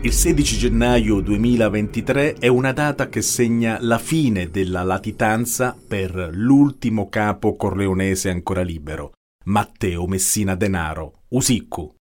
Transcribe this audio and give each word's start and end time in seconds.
Il 0.00 0.12
16 0.12 0.58
gennaio 0.58 1.18
2023 1.20 2.34
è 2.34 2.46
una 2.46 2.70
data 2.70 3.08
che 3.08 3.20
segna 3.20 3.78
la 3.80 3.98
fine 3.98 4.48
della 4.48 4.84
latitanza 4.84 5.76
per 5.76 6.30
l'ultimo 6.32 7.08
capo 7.08 7.56
corleonese 7.56 8.30
ancora 8.30 8.62
libero, 8.62 9.14
Matteo 9.46 10.06
Messina 10.06 10.54
Denaro, 10.54 11.22
Usiccu. 11.30 11.97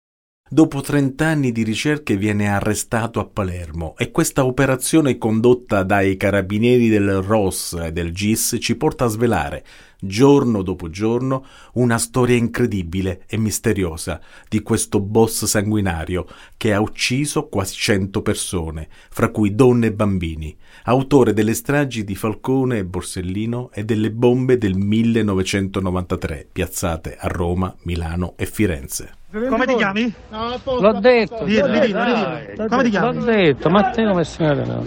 Dopo 0.50 0.80
30 0.80 1.26
anni 1.26 1.52
di 1.52 1.64
ricerche 1.64 2.16
viene 2.16 2.48
arrestato 2.48 3.20
a 3.20 3.26
Palermo 3.26 3.96
e 3.98 4.12
questa 4.12 4.46
operazione 4.46 5.18
condotta 5.18 5.84
dai 5.84 6.16
carabinieri 6.16 6.88
del 6.88 7.22
ROS 7.22 7.78
e 7.84 7.92
del 7.92 8.14
GIS 8.14 8.56
ci 8.62 8.78
porta 8.78 9.04
a 9.04 9.10
svelare, 9.10 9.66
giorno 10.00 10.62
dopo 10.62 10.90
giorno, 10.90 11.46
una 11.74 11.98
storia 11.98 12.38
incredibile 12.38 13.24
e 13.28 13.38
misteriosa 13.38 14.22
di 14.48 14.62
questo 14.62 15.02
boss 15.02 15.44
sanguinario 15.44 16.26
che 16.56 16.74
ha 16.74 16.80
ucciso 16.80 17.50
quasi 17.50 17.76
100 17.76 18.22
persone, 18.22 18.88
fra 19.10 19.32
cui 19.32 19.54
donne 19.54 19.88
e 19.88 19.94
bambini, 19.94 20.56
autore 20.84 21.34
delle 21.34 21.56
stragi 21.56 22.06
di 22.06 22.16
Falcone 22.16 22.78
e 22.78 22.86
Borsellino 22.86 23.70
e 23.74 23.84
delle 23.84 24.12
bombe 24.12 24.58
del 24.58 24.78
1993 24.78 26.48
piazzate 26.54 27.18
a 27.20 27.28
Roma, 27.28 27.76
Milano 27.82 28.36
e 28.38 28.46
Firenze. 28.46 29.12
Come 29.30 29.66
ti 29.66 29.76
chiami? 29.76 30.14
L'ho 30.30 31.00
detto. 31.00 31.44
Dillo, 31.44 31.68
dillo. 31.68 32.68
Come 32.70 32.84
ti 32.84 32.90
chiami? 32.90 33.18
L'ho 33.18 33.26
detto, 33.26 33.70
Matteo 33.70 34.14
Messina. 34.14 34.84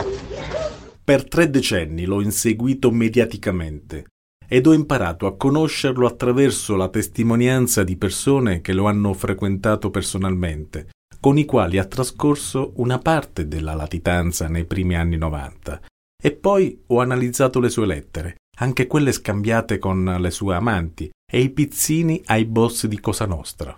Per 1.05 1.29
tre 1.29 1.51
decenni 1.51 2.05
l'ho 2.05 2.23
inseguito 2.23 2.91
mediaticamente 2.91 4.07
ed 4.49 4.67
ho 4.67 4.73
imparato 4.73 5.27
a 5.27 5.37
conoscerlo 5.37 6.07
attraverso 6.07 6.75
la 6.75 6.89
testimonianza 6.89 7.85
di 7.85 7.97
persone 7.97 8.61
che 8.63 8.73
lo 8.73 8.87
hanno 8.87 9.13
frequentato 9.13 9.91
personalmente, 9.91 10.89
con 11.21 11.37
i 11.37 11.45
quali 11.45 11.79
ha 11.79 11.85
trascorso 11.85 12.73
una 12.77 12.99
parte 12.99 13.47
della 13.47 13.75
latitanza 13.75 14.49
nei 14.49 14.65
primi 14.65 14.97
anni 14.97 15.19
90. 15.19 15.83
E 16.21 16.33
poi 16.33 16.83
ho 16.87 17.01
analizzato 17.01 17.61
le 17.61 17.69
sue 17.69 17.87
lettere, 17.87 18.37
anche 18.59 18.87
quelle 18.87 19.13
scambiate 19.13 19.79
con 19.79 20.17
le 20.19 20.31
sue 20.31 20.55
amanti, 20.55 21.11
e 21.31 21.41
i 21.41 21.51
pizzini 21.51 22.23
ai 22.27 22.45
boss 22.45 22.87
di 22.87 22.99
Cosa 22.99 23.27
Nostra. 23.27 23.77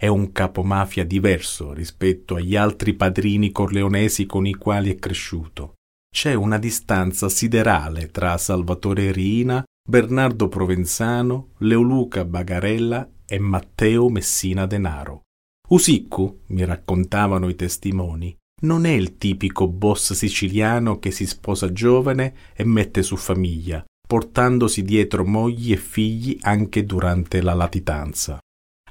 È 0.00 0.06
un 0.06 0.32
capomafia 0.32 1.04
diverso 1.04 1.74
rispetto 1.74 2.36
agli 2.36 2.56
altri 2.56 2.94
padrini 2.94 3.52
corleonesi 3.52 4.24
con 4.24 4.46
i 4.46 4.54
quali 4.54 4.90
è 4.90 4.98
cresciuto. 4.98 5.74
C'è 6.10 6.32
una 6.32 6.56
distanza 6.56 7.28
siderale 7.28 8.10
tra 8.10 8.38
Salvatore 8.38 9.12
Riina, 9.12 9.62
Bernardo 9.86 10.48
Provenzano, 10.48 11.50
Leoluca 11.58 12.24
Bagarella 12.24 13.06
e 13.26 13.38
Matteo 13.38 14.08
Messina 14.08 14.64
Denaro. 14.64 15.20
Usiccu, 15.68 16.44
mi 16.46 16.64
raccontavano 16.64 17.50
i 17.50 17.54
testimoni, 17.54 18.34
non 18.62 18.86
è 18.86 18.92
il 18.92 19.18
tipico 19.18 19.68
boss 19.68 20.14
siciliano 20.14 20.98
che 20.98 21.10
si 21.10 21.26
sposa 21.26 21.74
giovane 21.74 22.34
e 22.54 22.64
mette 22.64 23.02
su 23.02 23.16
famiglia, 23.16 23.84
portandosi 24.08 24.82
dietro 24.82 25.26
mogli 25.26 25.72
e 25.72 25.76
figli 25.76 26.38
anche 26.40 26.86
durante 26.86 27.42
la 27.42 27.52
latitanza. 27.52 28.38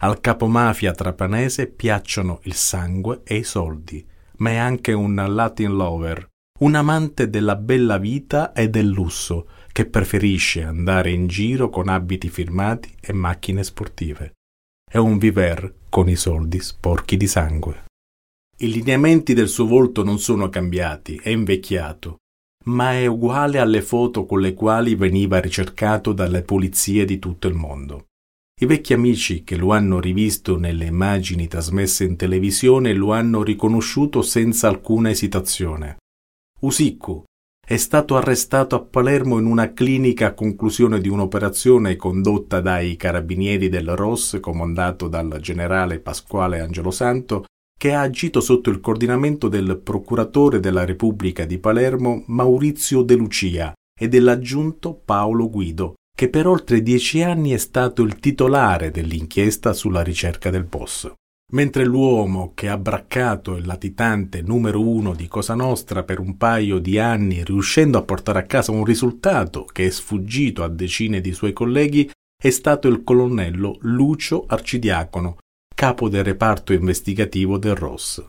Al 0.01 0.21
capomafia 0.21 0.93
trapanese 0.93 1.67
piacciono 1.67 2.39
il 2.43 2.53
sangue 2.53 3.21
e 3.25 3.35
i 3.35 3.43
soldi, 3.43 4.05
ma 4.37 4.51
è 4.51 4.55
anche 4.55 4.93
un 4.93 5.13
Latin 5.15 5.75
lover, 5.75 6.25
un 6.59 6.75
amante 6.75 7.29
della 7.29 7.57
bella 7.57 7.97
vita 7.97 8.53
e 8.53 8.69
del 8.69 8.87
lusso, 8.87 9.47
che 9.73 9.85
preferisce 9.85 10.63
andare 10.63 11.11
in 11.11 11.27
giro 11.27 11.69
con 11.69 11.89
abiti 11.89 12.29
firmati 12.29 12.95
e 13.01 13.11
macchine 13.11 13.61
sportive. 13.63 14.35
È 14.89 14.97
un 14.97 15.17
viver 15.17 15.73
con 15.89 16.07
i 16.07 16.15
soldi 16.15 16.61
sporchi 16.61 17.17
di 17.17 17.27
sangue. 17.27 17.83
I 18.59 18.71
lineamenti 18.71 19.33
del 19.33 19.49
suo 19.49 19.65
volto 19.65 20.03
non 20.03 20.17
sono 20.17 20.47
cambiati, 20.47 21.19
è 21.21 21.29
invecchiato, 21.29 22.17
ma 22.65 22.93
è 22.93 23.05
uguale 23.05 23.59
alle 23.59 23.81
foto 23.81 24.25
con 24.25 24.39
le 24.39 24.53
quali 24.53 24.95
veniva 24.95 25.39
ricercato 25.39 26.13
dalle 26.13 26.41
polizie 26.41 27.03
di 27.03 27.19
tutto 27.19 27.47
il 27.47 27.53
mondo. 27.55 28.05
I 28.61 28.65
vecchi 28.65 28.91
amici 28.91 29.45
che 29.45 29.55
lo 29.55 29.71
hanno 29.71 30.01
rivisto 30.01 30.57
nelle 30.57 30.83
immagini 30.83 31.47
trasmesse 31.47 32.03
in 32.03 32.17
televisione 32.17 32.91
lo 32.91 33.13
hanno 33.13 33.41
riconosciuto 33.41 34.21
senza 34.21 34.67
alcuna 34.67 35.09
esitazione. 35.09 35.99
Usiccu 36.59 37.23
è 37.65 37.77
stato 37.77 38.17
arrestato 38.17 38.75
a 38.75 38.81
Palermo 38.81 39.39
in 39.39 39.45
una 39.45 39.71
clinica 39.71 40.27
a 40.27 40.33
conclusione 40.33 40.99
di 40.99 41.07
un'operazione 41.07 41.95
condotta 41.95 42.59
dai 42.59 42.97
carabinieri 42.97 43.69
del 43.69 43.95
ROS 43.95 44.39
comandato 44.41 45.07
dal 45.07 45.37
generale 45.39 46.01
Pasquale 46.01 46.59
Angelosanto 46.59 47.45
che 47.79 47.93
ha 47.93 48.01
agito 48.01 48.41
sotto 48.41 48.69
il 48.69 48.81
coordinamento 48.81 49.47
del 49.47 49.79
procuratore 49.81 50.59
della 50.59 50.83
Repubblica 50.83 51.45
di 51.45 51.59
Palermo 51.59 52.25
Maurizio 52.27 53.03
De 53.03 53.15
Lucia 53.15 53.73
e 53.97 54.09
dell'aggiunto 54.09 54.95
Paolo 54.95 55.49
Guido, 55.49 55.93
che 56.19 56.27
per 56.27 56.47
oltre 56.47 56.81
dieci 56.81 57.23
anni 57.23 57.51
è 57.51 57.57
stato 57.57 58.01
il 58.01 58.19
titolare 58.19 58.91
dell'inchiesta 58.91 59.71
sulla 59.71 60.01
ricerca 60.01 60.49
del 60.49 60.65
boss. 60.65 61.09
Mentre 61.53 61.85
l'uomo 61.85 62.51
che 62.55 62.67
ha 62.67 62.77
braccato 62.77 63.55
il 63.55 63.65
latitante 63.65 64.41
numero 64.41 64.85
uno 64.85 65.13
di 65.13 65.29
Cosa 65.29 65.55
Nostra 65.55 66.03
per 66.03 66.19
un 66.19 66.35
paio 66.35 66.79
di 66.79 66.99
anni, 66.99 67.41
riuscendo 67.45 67.97
a 67.97 68.03
portare 68.03 68.39
a 68.39 68.43
casa 68.43 68.73
un 68.73 68.83
risultato 68.83 69.63
che 69.63 69.85
è 69.85 69.89
sfuggito 69.89 70.61
a 70.61 70.67
decine 70.67 71.21
di 71.21 71.31
suoi 71.31 71.53
colleghi, 71.53 72.11
è 72.35 72.49
stato 72.49 72.89
il 72.89 73.01
colonnello 73.05 73.77
Lucio 73.83 74.43
Arcidiacono, 74.45 75.37
capo 75.73 76.09
del 76.09 76.25
reparto 76.25 76.73
investigativo 76.73 77.57
del 77.57 77.75
ROS. 77.75 78.27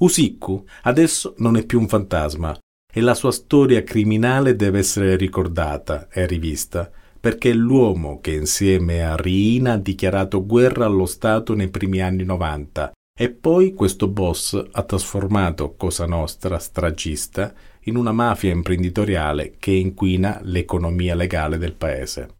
Usiccu 0.00 0.62
adesso 0.82 1.32
non 1.38 1.56
è 1.56 1.64
più 1.64 1.80
un 1.80 1.88
fantasma 1.88 2.54
e 2.92 3.00
la 3.00 3.14
sua 3.14 3.32
storia 3.32 3.82
criminale 3.82 4.56
deve 4.56 4.80
essere 4.80 5.16
ricordata 5.16 6.08
e 6.10 6.26
rivista 6.26 6.90
perché 7.24 7.52
è 7.52 7.54
l'uomo 7.54 8.20
che 8.20 8.32
insieme 8.32 9.02
a 9.02 9.16
Riina 9.16 9.72
ha 9.72 9.78
dichiarato 9.78 10.44
guerra 10.44 10.84
allo 10.84 11.06
Stato 11.06 11.54
nei 11.54 11.68
primi 11.68 12.02
anni 12.02 12.22
90 12.22 12.92
e 13.18 13.30
poi 13.30 13.72
questo 13.72 14.08
boss 14.08 14.62
ha 14.70 14.82
trasformato 14.82 15.74
Cosa 15.74 16.04
Nostra 16.04 16.58
stragista 16.58 17.54
in 17.84 17.96
una 17.96 18.12
mafia 18.12 18.52
imprenditoriale 18.52 19.54
che 19.58 19.70
inquina 19.70 20.38
l'economia 20.42 21.14
legale 21.14 21.56
del 21.56 21.72
paese. 21.72 22.34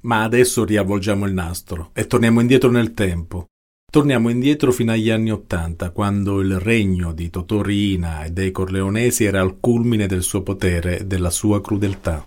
Ma 0.00 0.24
adesso 0.24 0.66
riavvolgiamo 0.66 1.24
il 1.24 1.32
nastro 1.32 1.88
e 1.94 2.06
torniamo 2.06 2.40
indietro 2.40 2.70
nel 2.70 2.92
tempo. 2.92 3.46
Torniamo 3.90 4.28
indietro 4.28 4.72
fino 4.72 4.92
agli 4.92 5.08
anni 5.08 5.32
Ottanta, 5.32 5.88
quando 5.88 6.42
il 6.42 6.58
regno 6.58 7.14
di 7.14 7.30
Totò 7.30 7.62
Riina 7.62 8.24
e 8.24 8.30
dei 8.30 8.50
Corleonesi 8.50 9.24
era 9.24 9.40
al 9.40 9.58
culmine 9.58 10.06
del 10.06 10.22
suo 10.22 10.42
potere 10.42 10.98
e 10.98 11.06
della 11.06 11.30
sua 11.30 11.62
crudeltà. 11.62 12.22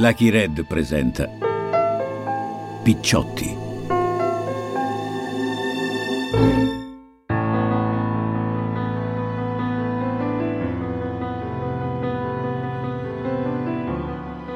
Lucky 0.00 0.30
Red 0.30 0.64
presenta 0.64 1.28
Picciotti. 2.82 3.54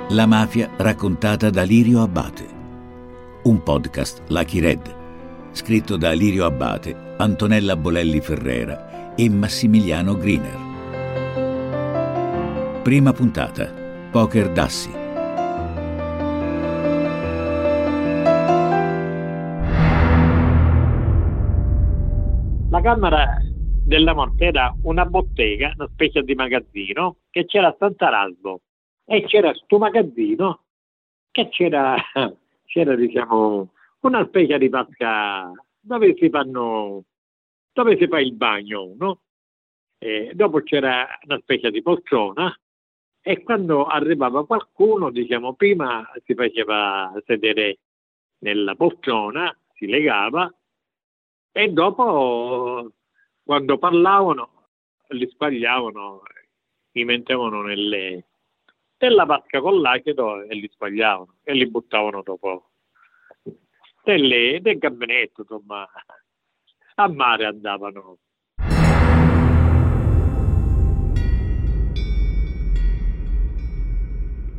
La 0.08 0.24
mafia 0.24 0.70
raccontata 0.78 1.50
da 1.50 1.62
Lirio 1.62 2.00
Abbate. 2.00 2.46
Un 3.42 3.62
podcast 3.62 4.22
Lucky 4.28 4.60
Red, 4.60 4.96
scritto 5.52 5.98
da 5.98 6.12
Lirio 6.12 6.46
Abbate, 6.46 7.16
Antonella 7.18 7.76
Bolelli 7.76 8.22
Ferrera 8.22 9.14
e 9.14 9.28
Massimiliano 9.28 10.16
Griner. 10.16 10.58
Prima 12.82 13.12
puntata. 13.12 13.82
Poker 14.10 14.50
Dassi. 14.50 15.02
Camera 22.84 23.38
della 23.86 24.12
morte 24.12 24.44
era 24.44 24.70
una 24.82 25.06
bottega, 25.06 25.72
una 25.74 25.88
specie 25.90 26.20
di 26.22 26.34
magazzino, 26.34 27.16
che 27.30 27.46
c'era 27.46 27.68
a 27.68 27.76
Sant'Araldo 27.78 28.60
e 29.06 29.24
c'era 29.24 29.52
questo 29.52 29.78
magazzino 29.78 30.64
che 31.30 31.48
c'era, 31.48 31.96
c'era 32.66 32.94
diciamo, 32.94 33.72
una 34.00 34.26
specie 34.26 34.58
di 34.58 34.68
vasca 34.68 35.50
dove 35.80 36.14
si 36.18 36.28
fanno, 36.28 37.04
dove 37.72 37.96
si 37.96 38.06
fa 38.06 38.20
il 38.20 38.34
bagno, 38.34 38.92
no? 38.98 39.20
E 39.96 40.32
dopo 40.34 40.60
c'era 40.60 41.06
una 41.24 41.38
specie 41.38 41.70
di 41.70 41.80
poltrona 41.80 42.54
e 43.22 43.42
quando 43.42 43.86
arrivava 43.86 44.44
qualcuno, 44.44 45.10
diciamo, 45.10 45.54
prima 45.54 46.06
si 46.22 46.34
faceva 46.34 47.10
sedere 47.24 47.78
nella 48.40 48.74
poltrona, 48.74 49.56
si 49.72 49.86
legava 49.86 50.52
e 51.56 51.68
dopo 51.68 52.90
quando 53.44 53.78
parlavano 53.78 54.70
li 55.10 55.28
sbagliavano, 55.28 56.22
li 56.90 57.04
mettevano 57.04 57.62
nelle, 57.62 58.26
nella 58.98 59.24
vasca 59.24 59.60
con 59.60 59.80
l'acido 59.80 60.42
e 60.42 60.52
li 60.56 60.68
sbagliavano 60.68 61.36
e 61.44 61.54
li 61.54 61.70
buttavano 61.70 62.22
dopo. 62.22 62.70
Nelle, 64.02 64.58
nel 64.60 64.78
gabinetto, 64.78 65.42
insomma, 65.42 65.88
a 66.96 67.08
mare 67.08 67.46
andavano. 67.46 68.18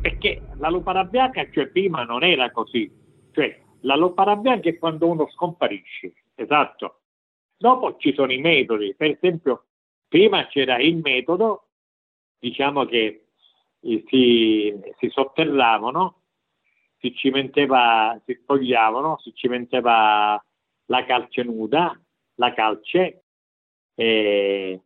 Perché 0.00 0.42
la 0.54 0.70
lupara 0.70 1.04
bianca, 1.04 1.46
cioè 1.50 1.68
prima 1.68 2.04
non 2.04 2.24
era 2.24 2.50
così, 2.50 2.90
cioè 3.32 3.60
la 3.80 3.96
lupara 3.96 4.34
bianca 4.36 4.70
è 4.70 4.78
quando 4.78 5.08
uno 5.08 5.28
scomparisce, 5.28 6.14
esatto. 6.36 7.00
Dopo 7.56 7.96
ci 7.96 8.14
sono 8.14 8.32
i 8.32 8.38
metodi, 8.38 8.94
per 8.94 9.10
esempio 9.10 9.64
prima 10.08 10.46
c'era 10.46 10.78
il 10.78 10.96
metodo, 10.96 11.68
diciamo 12.38 12.84
che 12.84 13.26
si, 13.80 14.74
si 14.98 15.08
sotterravano, 15.08 16.22
si 16.98 17.14
cimenteva, 17.14 18.20
si 18.24 18.38
spogliavano, 18.40 19.18
si 19.18 19.32
cimenteva 19.34 20.42
la 20.86 21.04
calce 21.04 21.42
nuda, 21.42 21.98
la 22.34 22.52
calce, 22.54 23.24
e, 23.94 24.82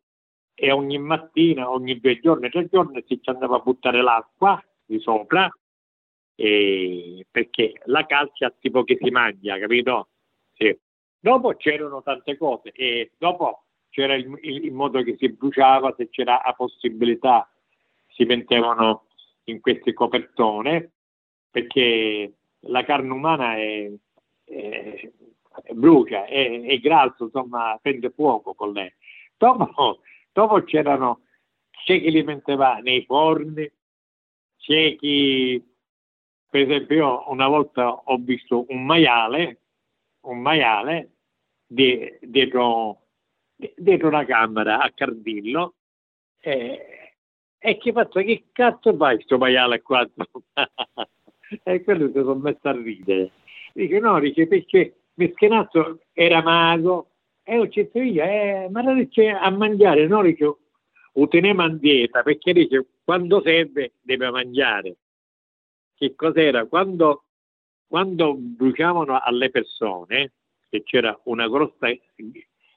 e 0.54 0.70
ogni 0.70 0.98
mattina, 0.98 1.70
ogni 1.70 1.98
due 2.00 2.18
giorni, 2.20 2.50
tre 2.50 2.68
giorni 2.68 3.04
si 3.06 3.20
andava 3.24 3.56
a 3.56 3.60
buttare 3.60 4.02
l'acqua 4.02 4.62
di 4.84 4.98
sopra, 5.00 5.50
e, 6.34 7.26
perché 7.30 7.80
la 7.84 8.06
calce 8.06 8.56
tipo 8.60 8.84
che 8.84 8.98
si 9.00 9.10
mangia, 9.10 9.58
capito? 9.58 10.08
Sì. 10.54 10.76
Dopo 11.22 11.54
c'erano 11.54 12.02
tante 12.02 12.38
cose 12.38 12.72
e 12.72 13.12
dopo 13.18 13.64
c'era 13.90 14.14
il, 14.14 14.38
il, 14.42 14.64
il 14.64 14.72
modo 14.72 15.02
che 15.02 15.16
si 15.18 15.28
bruciava, 15.28 15.94
se 15.96 16.08
c'era 16.08 16.40
la 16.44 16.54
possibilità 16.54 17.52
si 18.08 18.24
mettevano 18.24 19.06
in 19.44 19.60
queste 19.60 19.92
copertone 19.92 20.92
perché 21.50 22.32
la 22.60 22.84
carne 22.84 23.12
umana 23.12 23.56
è, 23.56 23.90
è, 24.44 25.10
è 25.62 25.72
brucia, 25.72 26.24
è, 26.24 26.62
è, 26.62 26.78
grasso, 26.78 27.24
insomma, 27.24 27.78
prende 27.82 28.10
fuoco 28.10 28.54
con 28.54 28.72
lei. 28.72 28.92
Dopo, 29.36 30.00
dopo 30.32 30.62
c'erano, 30.62 31.22
c'è 31.70 32.00
chi 32.00 32.10
li 32.10 32.22
metteva 32.22 32.76
nei 32.76 33.04
forni, 33.04 33.70
c'è 34.56 34.96
chi, 34.96 35.62
per 36.48 36.60
esempio, 36.62 36.96
io 36.96 37.30
una 37.30 37.48
volta 37.48 37.90
ho 37.90 38.16
visto 38.18 38.66
un 38.68 38.84
maiale, 38.84 39.60
un 40.22 40.40
maiale 40.40 41.10
di, 41.66 42.18
dietro, 42.20 43.06
dietro 43.76 44.08
una 44.08 44.24
camera 44.24 44.80
a 44.80 44.90
Cardillo, 44.92 45.74
eh, 46.40 47.00
e 47.58 47.76
che 47.76 47.92
faccio, 47.92 48.20
che 48.20 48.44
cazzo 48.52 48.96
fai 48.96 49.16
questo 49.16 49.36
maiale 49.36 49.82
qua? 49.82 50.08
e 51.62 51.82
quello 51.84 52.06
si 52.06 52.12
sono 52.14 52.34
messo 52.36 52.68
a 52.68 52.72
ridere. 52.72 53.32
Dice 53.74 53.98
no, 53.98 54.18
dice 54.18 54.46
perché 54.46 54.94
Meschenazzo 55.14 56.00
era 56.12 56.42
mago 56.42 57.10
e 57.42 57.58
ho 57.58 57.66
detto 57.66 58.00
io, 58.00 58.22
eh, 58.22 58.68
ma 58.70 58.80
non 58.80 58.96
dice 58.96 59.28
a 59.28 59.50
mangiare, 59.50 60.06
no, 60.06 60.22
dice, 60.22 60.44
lo 61.12 61.28
teniamo 61.28 61.68
dieta 61.68 62.22
perché 62.22 62.52
dice 62.52 62.86
quando 63.04 63.42
serve 63.42 63.92
deve 64.00 64.30
mangiare. 64.30 64.96
Che 65.94 66.14
cos'era? 66.14 66.64
Quando, 66.64 67.24
quando 67.90 68.36
bruciavano 68.36 69.18
alle 69.18 69.50
persone, 69.50 70.34
che 70.68 70.84
c'era 70.84 71.18
una 71.24 71.48
grossa 71.48 71.88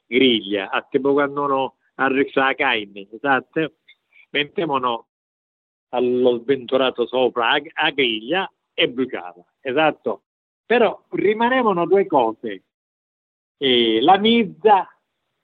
griglia, 0.08 0.70
a 0.70 0.82
tipo 0.90 1.12
quando 1.12 1.44
uno 1.44 1.76
arriccia 1.94 2.46
la 2.46 2.54
carne, 2.54 3.06
esatto? 3.12 3.74
mettevano 4.30 5.06
allo 5.90 6.40
sventurato 6.40 7.06
sopra 7.06 7.50
a, 7.50 7.62
a 7.74 7.90
griglia 7.90 8.52
e 8.74 8.88
bruciava, 8.88 9.44
esatto. 9.60 10.22
Però 10.66 11.04
rimanevano 11.10 11.86
due 11.86 12.06
cose, 12.06 12.64
eh, 13.58 14.00
la 14.00 14.18
mizza 14.18 14.88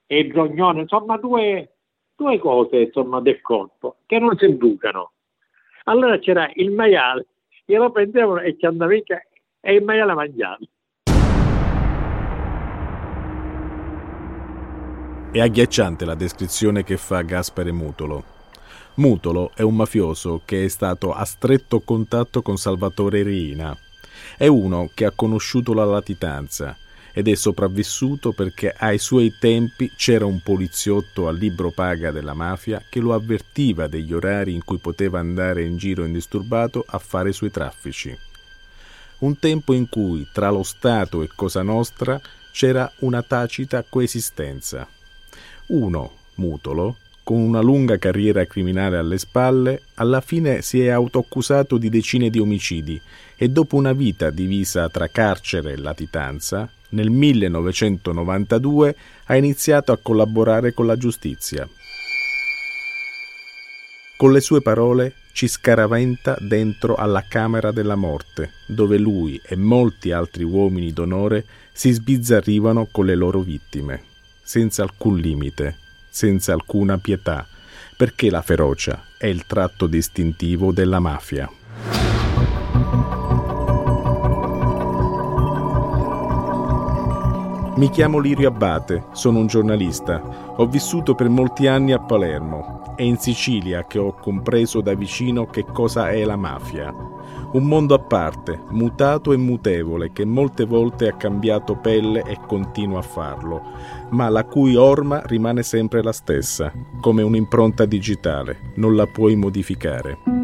e 0.04 0.18
il 0.18 0.32
rognone, 0.32 0.80
insomma 0.80 1.16
due, 1.16 1.76
due 2.16 2.38
cose 2.40 2.80
insomma, 2.80 3.20
del 3.20 3.40
corpo 3.40 3.98
che 4.06 4.18
non 4.18 4.36
si 4.36 4.48
bruciano. 4.48 5.12
Allora 5.84 6.18
c'era 6.18 6.50
il 6.54 6.72
maiale, 6.72 7.28
glielo 7.64 7.92
prendevano 7.92 8.40
e 8.40 8.58
ci 8.58 8.66
andava 8.66 8.94
e 9.60 9.74
il 9.74 9.84
maiale 9.84 10.14
mangiava. 10.14 10.58
È 15.32 15.38
agghiacciante 15.38 16.04
la 16.04 16.14
descrizione 16.14 16.82
che 16.82 16.96
fa 16.96 17.22
Gaspare 17.22 17.70
Mutolo. 17.70 18.24
Mutolo 18.94 19.52
è 19.54 19.62
un 19.62 19.76
mafioso 19.76 20.42
che 20.44 20.64
è 20.64 20.68
stato 20.68 21.12
a 21.12 21.24
stretto 21.24 21.80
contatto 21.80 22.42
con 22.42 22.56
Salvatore 22.56 23.22
Riina. 23.22 23.76
È 24.36 24.48
uno 24.48 24.90
che 24.92 25.04
ha 25.04 25.12
conosciuto 25.14 25.72
la 25.72 25.84
latitanza 25.84 26.76
ed 27.12 27.28
è 27.28 27.34
sopravvissuto 27.34 28.32
perché 28.32 28.74
ai 28.76 28.98
suoi 28.98 29.32
tempi 29.38 29.90
c'era 29.96 30.26
un 30.26 30.40
poliziotto 30.42 31.28
al 31.28 31.36
libro 31.36 31.70
paga 31.70 32.10
della 32.10 32.34
mafia 32.34 32.82
che 32.88 33.00
lo 33.00 33.14
avvertiva 33.14 33.86
degli 33.86 34.12
orari 34.12 34.52
in 34.52 34.64
cui 34.64 34.78
poteva 34.78 35.18
andare 35.20 35.62
in 35.62 35.76
giro 35.76 36.04
indisturbato 36.04 36.84
a 36.86 36.98
fare 36.98 37.30
i 37.30 37.34
suoi 37.34 37.50
traffici. 37.50 38.16
Un 39.20 39.38
tempo 39.38 39.72
in 39.72 39.88
cui 39.88 40.26
tra 40.32 40.50
lo 40.50 40.62
Stato 40.62 41.22
e 41.22 41.28
Cosa 41.34 41.62
Nostra 41.62 42.20
c'era 42.52 42.90
una 43.00 43.22
tacita 43.22 43.84
coesistenza. 43.88 44.86
Uno, 45.68 46.12
Mutolo, 46.36 46.96
con 47.22 47.38
una 47.38 47.60
lunga 47.60 47.98
carriera 47.98 48.44
criminale 48.46 48.96
alle 48.96 49.18
spalle, 49.18 49.82
alla 49.94 50.20
fine 50.20 50.62
si 50.62 50.80
è 50.80 50.88
autoaccusato 50.88 51.76
di 51.76 51.88
decine 51.88 52.30
di 52.30 52.38
omicidi 52.38 53.00
e 53.36 53.48
dopo 53.48 53.76
una 53.76 53.92
vita 53.92 54.30
divisa 54.30 54.88
tra 54.88 55.06
carcere 55.08 55.72
e 55.72 55.76
latitanza, 55.76 56.68
nel 56.90 57.10
1992 57.10 58.96
ha 59.26 59.36
iniziato 59.36 59.92
a 59.92 59.98
collaborare 59.98 60.72
con 60.72 60.86
la 60.86 60.96
giustizia. 60.96 61.68
Con 64.16 64.32
le 64.32 64.40
sue 64.40 64.60
parole 64.60 65.14
ci 65.32 65.48
scaraventa 65.48 66.36
dentro 66.40 66.94
alla 66.94 67.24
Camera 67.28 67.70
della 67.70 67.96
Morte, 67.96 68.52
dove 68.66 68.98
lui 68.98 69.40
e 69.44 69.56
molti 69.56 70.12
altri 70.12 70.44
uomini 70.44 70.92
d'onore 70.92 71.44
si 71.72 71.90
sbizzarrivano 71.92 72.88
con 72.90 73.06
le 73.06 73.14
loro 73.14 73.40
vittime, 73.40 74.02
senza 74.42 74.82
alcun 74.82 75.18
limite, 75.18 75.76
senza 76.08 76.52
alcuna 76.52 76.98
pietà, 76.98 77.46
perché 77.96 78.30
la 78.30 78.42
ferocia 78.42 79.04
è 79.18 79.26
il 79.26 79.46
tratto 79.46 79.86
distintivo 79.86 80.72
della 80.72 81.00
mafia. 81.00 81.50
Mi 87.80 87.88
chiamo 87.88 88.18
Lirio 88.18 88.48
Abate, 88.48 89.06
sono 89.12 89.38
un 89.38 89.46
giornalista. 89.46 90.52
Ho 90.56 90.66
vissuto 90.66 91.14
per 91.14 91.30
molti 91.30 91.66
anni 91.66 91.92
a 91.92 91.98
Palermo. 91.98 92.92
È 92.94 93.00
in 93.00 93.16
Sicilia 93.16 93.86
che 93.86 93.98
ho 93.98 94.12
compreso 94.12 94.82
da 94.82 94.92
vicino 94.92 95.46
che 95.46 95.64
cosa 95.64 96.10
è 96.10 96.22
la 96.26 96.36
mafia 96.36 96.94
un 97.52 97.64
mondo 97.64 97.94
a 97.94 97.98
parte, 97.98 98.60
mutato 98.68 99.32
e 99.32 99.36
mutevole, 99.36 100.12
che 100.12 100.24
molte 100.24 100.64
volte 100.64 101.08
ha 101.08 101.16
cambiato 101.16 101.74
pelle 101.74 102.22
e 102.22 102.38
continua 102.46 103.00
a 103.00 103.02
farlo, 103.02 103.62
ma 104.10 104.28
la 104.28 104.44
cui 104.44 104.76
orma 104.76 105.22
rimane 105.24 105.64
sempre 105.64 106.00
la 106.02 106.12
stessa, 106.12 106.72
come 107.00 107.22
un'impronta 107.22 107.86
digitale, 107.86 108.72
non 108.76 108.94
la 108.94 109.06
puoi 109.06 109.34
modificare. 109.34 110.39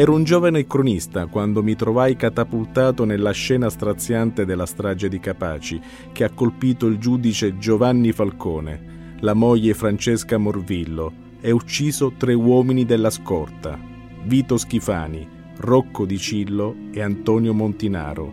Ero 0.00 0.14
un 0.14 0.24
giovane 0.24 0.66
cronista 0.66 1.26
quando 1.26 1.62
mi 1.62 1.76
trovai 1.76 2.16
catapultato 2.16 3.04
nella 3.04 3.32
scena 3.32 3.68
straziante 3.68 4.46
della 4.46 4.64
strage 4.64 5.10
di 5.10 5.20
Capaci, 5.20 5.78
che 6.10 6.24
ha 6.24 6.30
colpito 6.30 6.86
il 6.86 6.96
giudice 6.96 7.58
Giovanni 7.58 8.10
Falcone, 8.10 9.16
la 9.20 9.34
moglie 9.34 9.74
Francesca 9.74 10.38
Morvillo, 10.38 11.12
e 11.42 11.50
ucciso 11.50 12.14
tre 12.16 12.32
uomini 12.32 12.86
della 12.86 13.10
scorta, 13.10 13.78
Vito 14.24 14.56
Schifani, 14.56 15.28
Rocco 15.58 16.06
Di 16.06 16.16
Cillo 16.16 16.74
e 16.94 17.02
Antonio 17.02 17.52
Montinaro. 17.52 18.32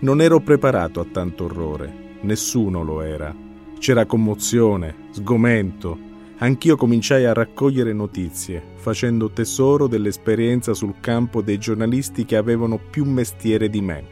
Non 0.00 0.20
ero 0.20 0.40
preparato 0.40 1.00
a 1.00 1.06
tanto 1.10 1.44
orrore, 1.44 2.18
nessuno 2.20 2.82
lo 2.82 3.00
era. 3.00 3.34
C'era 3.78 4.04
commozione, 4.04 4.94
sgomento. 5.12 6.07
Anch'io 6.40 6.76
cominciai 6.76 7.24
a 7.24 7.32
raccogliere 7.32 7.92
notizie, 7.92 8.62
facendo 8.76 9.30
tesoro 9.30 9.88
dell'esperienza 9.88 10.72
sul 10.72 10.94
campo 11.00 11.42
dei 11.42 11.58
giornalisti 11.58 12.24
che 12.24 12.36
avevano 12.36 12.78
più 12.78 13.04
mestiere 13.04 13.68
di 13.68 13.80
me. 13.80 14.04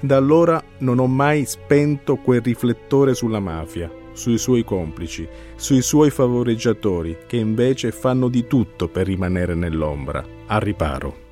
Da 0.00 0.16
allora 0.16 0.62
non 0.78 0.98
ho 0.98 1.06
mai 1.06 1.46
spento 1.46 2.16
quel 2.16 2.42
riflettore 2.42 3.14
sulla 3.14 3.40
mafia, 3.40 3.90
sui 4.12 4.36
suoi 4.36 4.62
complici, 4.62 5.26
sui 5.54 5.80
suoi 5.80 6.10
favoreggiatori, 6.10 7.16
che 7.26 7.38
invece 7.38 7.92
fanno 7.92 8.28
di 8.28 8.46
tutto 8.46 8.88
per 8.88 9.06
rimanere 9.06 9.54
nell'ombra, 9.54 10.22
a 10.46 10.58
riparo. 10.58 11.24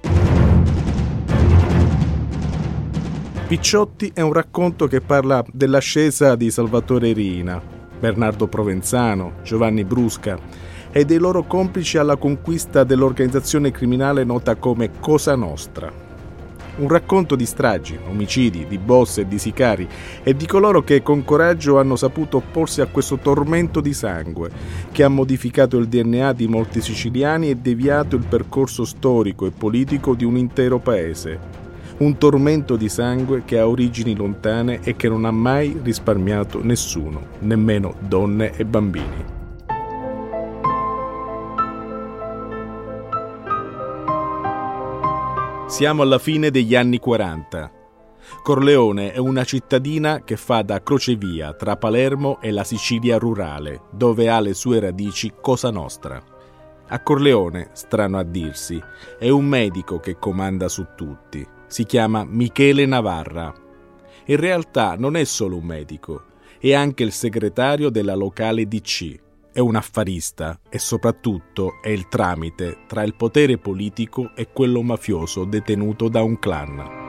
Picciotti 3.47 4.13
è 4.15 4.23
un 4.23 4.33
racconto 4.33 4.87
che 4.87 5.03
parla 5.03 5.45
dell'ascesa 5.53 6.35
di 6.37 6.51
Salvatore 6.51 7.13
Rina, 7.13 7.84
Bernardo 7.99 8.47
Provenzano, 8.47 9.35
Giovanni 9.43 9.85
Brusca 9.85 10.39
e 10.91 11.05
dei 11.05 11.19
loro 11.19 11.43
complici 11.43 11.99
alla 11.99 12.17
conquista 12.17 12.85
dell'organizzazione 12.85 13.71
criminale 13.71 14.23
nota 14.23 14.55
come 14.55 14.91
Cosa 15.01 15.35
Nostra. 15.35 15.91
Un 16.77 16.89
racconto 16.89 17.37
di 17.37 17.47
stragi, 17.47 17.99
omicidi, 18.09 18.67
di 18.67 18.79
boss 18.79 19.19
e 19.19 19.29
di 19.29 19.39
sicari 19.39 19.89
e 20.23 20.35
di 20.35 20.45
coloro 20.45 20.83
che 20.83 21.03
con 21.03 21.25
coraggio 21.25 21.79
hanno 21.79 21.95
saputo 21.95 22.39
opporsi 22.39 22.81
a 22.81 22.87
questo 22.87 23.19
tormento 23.19 23.81
di 23.81 23.93
sangue 23.93 24.51
che 24.91 25.05
ha 25.05 25.09
modificato 25.09 25.79
il 25.79 25.87
DNA 25.87 26.33
di 26.33 26.49
molti 26.49 26.81
siciliani 26.81 27.51
e 27.51 27.57
deviato 27.57 28.17
il 28.17 28.27
percorso 28.29 28.85
storico 28.85 29.47
e 29.47 29.53
politico 29.53 30.15
di 30.15 30.25
un 30.25 30.37
intero 30.37 30.81
paese. 30.81 31.64
Un 31.97 32.19
tormento 32.19 32.75
di 32.75 32.89
sangue 32.89 33.45
che 33.45 33.59
ha 33.59 33.69
origini 33.69 34.17
lontane 34.17 34.81
e 34.83 34.97
che 34.97 35.09
non 35.09 35.25
ha 35.25 35.31
mai 35.31 35.79
risparmiato 35.81 36.61
nessuno, 36.61 37.21
nemmeno 37.39 37.95
donne 38.01 38.57
e 38.57 38.65
bambini. 38.65 39.25
Siamo 45.69 46.03
alla 46.03 46.19
fine 46.19 46.51
degli 46.51 46.75
anni 46.75 46.99
40. 46.99 47.71
Corleone 48.43 49.13
è 49.13 49.19
una 49.19 49.45
cittadina 49.45 50.23
che 50.25 50.37
fa 50.37 50.63
da 50.63 50.83
crocevia 50.83 51.53
tra 51.53 51.77
Palermo 51.77 52.41
e 52.41 52.51
la 52.51 52.65
Sicilia 52.65 53.19
rurale, 53.19 53.83
dove 53.93 54.29
ha 54.29 54.41
le 54.41 54.55
sue 54.55 54.81
radici 54.81 55.33
Cosa 55.41 55.71
Nostra. 55.71 56.21
A 56.89 57.03
Corleone, 57.03 57.71
strano 57.73 58.19
a 58.19 58.25
dirsi, 58.25 58.83
è 59.19 59.29
un 59.29 59.45
medico 59.47 60.01
che 60.01 60.19
comanda 60.19 60.69
su 60.69 60.87
tutti. 60.97 61.54
Si 61.67 61.85
chiama 61.85 62.25
Michele 62.25 62.87
Navarra. 62.87 63.53
In 64.27 64.37
realtà 64.37 64.95
non 64.97 65.17
è 65.17 65.25
solo 65.25 65.57
un 65.57 65.65
medico, 65.65 66.25
è 66.59 66.73
anche 66.73 67.03
il 67.03 67.13
segretario 67.13 67.91
della 67.91 68.15
locale 68.15 68.67
DC, 68.67 69.21
è 69.53 69.61
un 69.61 69.77
affarista 69.77 70.59
e 70.69 70.79
soprattutto 70.79 71.75
è 71.83 71.89
il 71.89 72.09
tramite 72.09 72.79
tra 72.87 73.03
il 73.03 73.15
potere 73.15 73.59
politico 73.59 74.33
e 74.35 74.49
quello 74.53 74.83
mafioso 74.83 75.45
detenuto 75.45 76.09
da 76.09 76.23
un 76.23 76.39
clan. 76.39 77.03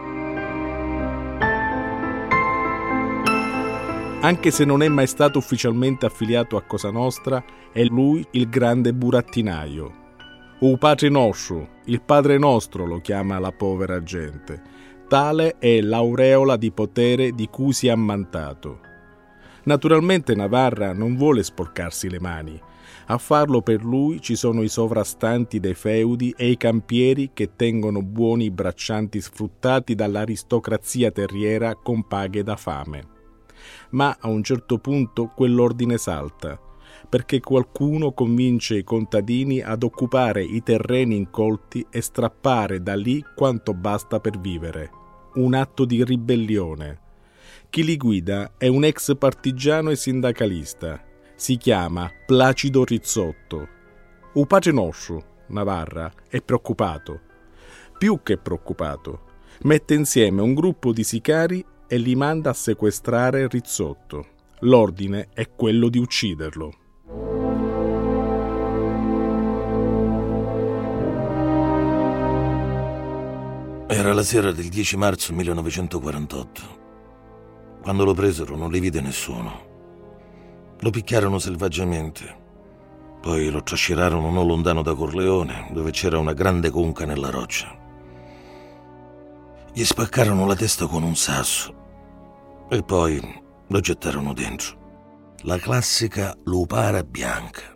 Anche 4.22 4.52
se 4.52 4.66
non 4.66 4.82
è 4.82 4.88
mai 4.88 5.08
stato 5.08 5.38
ufficialmente 5.38 6.06
affiliato 6.06 6.58
a 6.58 6.64
Cosa 6.64 6.90
Nostra, 6.90 7.44
è 7.72 7.84
lui 7.84 8.26
il 8.32 8.50
grande 8.50 8.94
burattinaio. 8.94 10.05
O 10.60 10.78
Padre 10.78 11.10
Nostro, 11.10 11.68
il 11.88 12.02
Padre 12.02 12.38
Nostro 12.38 12.86
lo 12.86 13.02
chiama 13.02 13.40
la 13.40 13.52
povera 13.52 14.02
gente. 14.02 14.62
Tale 15.06 15.58
è 15.60 15.82
l'aureola 15.82 16.56
di 16.56 16.72
potere 16.72 17.32
di 17.32 17.50
cui 17.50 17.74
si 17.74 17.88
è 17.88 17.90
ammantato. 17.90 18.80
Naturalmente 19.66 20.34
Navarra 20.34 20.94
non 20.94 21.18
vuole 21.18 21.44
sporcarsi 21.44 22.10
le 22.10 22.22
mani. 22.22 22.58
A 23.08 23.18
farlo 23.18 23.62
per 23.62 23.84
lui 23.84 24.22
ci 24.22 24.38
sono 24.38 24.62
i 24.62 24.70
sovrastanti 24.70 25.60
dei 25.60 25.74
feudi 25.74 26.34
e 26.38 26.50
i 26.50 26.56
campieri 26.56 27.32
che 27.34 27.58
tengono 27.58 28.02
buoni 28.02 28.50
braccianti 28.50 29.20
sfruttati 29.20 29.94
dall'aristocrazia 29.94 31.12
terriera 31.12 31.76
con 31.76 32.08
paghe 32.08 32.44
da 32.44 32.56
fame. 32.56 33.08
Ma 33.90 34.16
a 34.18 34.30
un 34.30 34.42
certo 34.42 34.78
punto 34.78 35.34
quell'ordine 35.36 35.98
salta, 35.98 36.58
perché 37.06 37.40
qualcuno 37.40 38.12
convince 38.12 38.78
i 38.78 38.84
contadini 38.84 39.62
ad 39.62 39.84
occupare 39.84 40.44
i 40.44 40.62
terreni 40.64 41.16
incolti 41.16 41.86
e 41.90 42.02
strappare 42.02 42.82
da 42.82 42.96
lì 42.96 43.24
quanto 43.36 43.74
basta 43.74 44.20
per 44.20 44.40
vivere. 44.40 44.90
Un 45.36 45.54
atto 45.54 45.86
di 45.86 46.04
ribellione 46.04 47.04
chi 47.76 47.84
li 47.84 47.98
guida 47.98 48.54
è 48.58 48.68
un 48.68 48.86
ex 48.86 49.18
partigiano 49.18 49.90
e 49.90 49.98
sindacalista. 49.98 51.04
Si 51.36 51.58
chiama 51.58 52.10
Placido 52.26 52.86
Rizzotto. 52.86 53.68
Nostro, 54.72 55.44
Navarra, 55.48 56.10
è 56.30 56.42
preoccupato. 56.42 57.20
Più 57.98 58.22
che 58.24 58.38
preoccupato. 58.38 59.24
Mette 59.64 59.94
insieme 59.94 60.42
un 60.42 60.54
gruppo 60.54 60.94
di 60.94 61.04
sicari 61.04 61.66
e 61.86 61.98
li 61.98 62.16
manda 62.16 62.52
a 62.52 62.54
sequestrare 62.54 63.50
Rizzotto. 63.50 64.26
L'ordine 64.60 65.28
è 65.34 65.50
quello 65.50 65.90
di 65.90 66.00
ucciderlo. 66.00 66.72
Era 73.98 74.12
la 74.14 74.24
sera 74.24 74.52
del 74.52 74.68
10 74.68 74.98
marzo 74.98 75.34
1948. 75.34 76.62
Quando 77.82 78.04
lo 78.04 78.14
presero 78.14 78.58
non 78.58 78.70
li 78.70 78.82
vide 78.82 79.00
nessuno. 79.00 80.74
Lo 80.82 80.90
picchiarono 80.90 81.40
selvaggiamente. 81.40 82.44
Poi 83.22 83.50
lo 83.50 83.64
trascinarono 83.64 84.30
non 84.32 84.48
lontano 84.48 84.82
da 84.82 84.94
Corleone, 84.94 85.70
dove 85.72 85.92
c'era 85.92 86.20
una 86.20 86.34
grande 86.34 86.72
conca 86.72 87.06
nella 87.06 87.30
roccia. 87.30 87.74
Gli 89.72 89.86
spaccarono 89.86 90.46
la 90.46 90.56
testa 90.58 90.88
con 90.88 91.02
un 91.02 91.16
sasso 91.16 91.74
e 92.70 92.84
poi 92.84 93.22
lo 93.66 93.80
gettarono 93.80 94.34
dentro. 94.34 95.34
La 95.44 95.58
classica 95.58 96.36
lupara 96.44 97.02
bianca. 97.02 97.74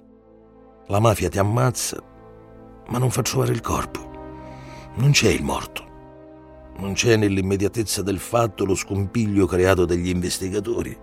La 0.88 1.00
mafia 1.00 1.30
ti 1.30 1.40
ammazza, 1.40 1.98
ma 2.90 2.98
non 2.98 3.10
fa 3.10 3.22
trovare 3.22 3.54
il 3.54 3.62
corpo. 3.62 4.92
Non 4.96 5.12
c'è 5.12 5.30
il 5.30 5.44
morto. 5.46 5.88
Non 6.80 6.94
c'è 6.94 7.18
nell'immediatezza 7.18 8.02
del 8.02 8.20
fatto 8.20 8.64
lo 8.64 8.74
scompiglio 8.74 9.46
creato 9.46 9.84
dagli 9.84 10.08
investigatori 10.08 10.98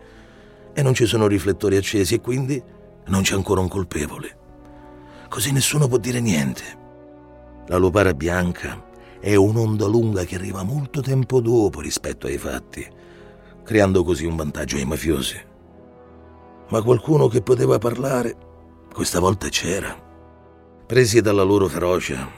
e 0.72 0.82
non 0.82 0.94
ci 0.94 1.04
sono 1.04 1.26
riflettori 1.26 1.76
accesi 1.76 2.14
e 2.14 2.20
quindi 2.20 2.62
non 3.06 3.20
c'è 3.20 3.34
ancora 3.34 3.60
un 3.60 3.68
colpevole. 3.68 4.38
Così 5.28 5.52
nessuno 5.52 5.86
può 5.86 5.98
dire 5.98 6.20
niente. 6.20 6.84
La 7.66 7.76
lupara 7.76 8.14
bianca 8.14 8.84
è 9.20 9.34
un'onda 9.34 9.86
lunga 9.86 10.24
che 10.24 10.36
arriva 10.36 10.62
molto 10.62 11.02
tempo 11.02 11.42
dopo 11.42 11.80
rispetto 11.80 12.26
ai 12.26 12.38
fatti, 12.38 12.86
creando 13.62 14.02
così 14.02 14.24
un 14.24 14.36
vantaggio 14.36 14.76
ai 14.76 14.86
mafiosi. 14.86 15.38
Ma 16.70 16.82
qualcuno 16.82 17.28
che 17.28 17.42
poteva 17.42 17.76
parlare, 17.76 18.34
questa 18.92 19.20
volta 19.20 19.48
c'era. 19.48 19.94
Presi 20.86 21.20
dalla 21.20 21.42
loro 21.42 21.68
ferocia, 21.68 22.30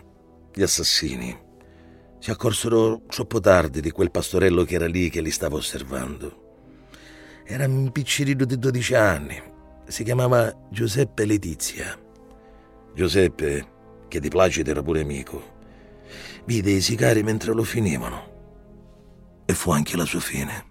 gli 0.52 0.62
assassini 0.62 1.46
si 2.20 2.30
accorsero 2.30 3.02
troppo 3.06 3.38
tardi 3.38 3.80
di 3.80 3.90
quel 3.90 4.10
pastorello 4.10 4.64
che 4.64 4.74
era 4.74 4.86
lì 4.86 5.08
che 5.08 5.20
li 5.20 5.30
stava 5.30 5.56
osservando. 5.56 6.46
Era 7.44 7.66
un 7.66 7.90
piccirino 7.92 8.44
di 8.44 8.58
12 8.58 8.94
anni. 8.94 9.42
Si 9.86 10.02
chiamava 10.02 10.52
Giuseppe 10.70 11.24
Letizia. 11.24 11.98
Giuseppe, 12.94 13.66
che 14.08 14.20
di 14.20 14.28
Placido 14.28 14.70
era 14.70 14.82
pure 14.82 15.00
amico, 15.00 15.56
vide 16.44 16.72
i 16.72 16.80
sicari 16.80 17.22
mentre 17.22 17.54
lo 17.54 17.62
finivano. 17.62 18.36
E 19.46 19.54
fu 19.54 19.70
anche 19.70 19.96
la 19.96 20.04
sua 20.04 20.20
fine. 20.20 20.66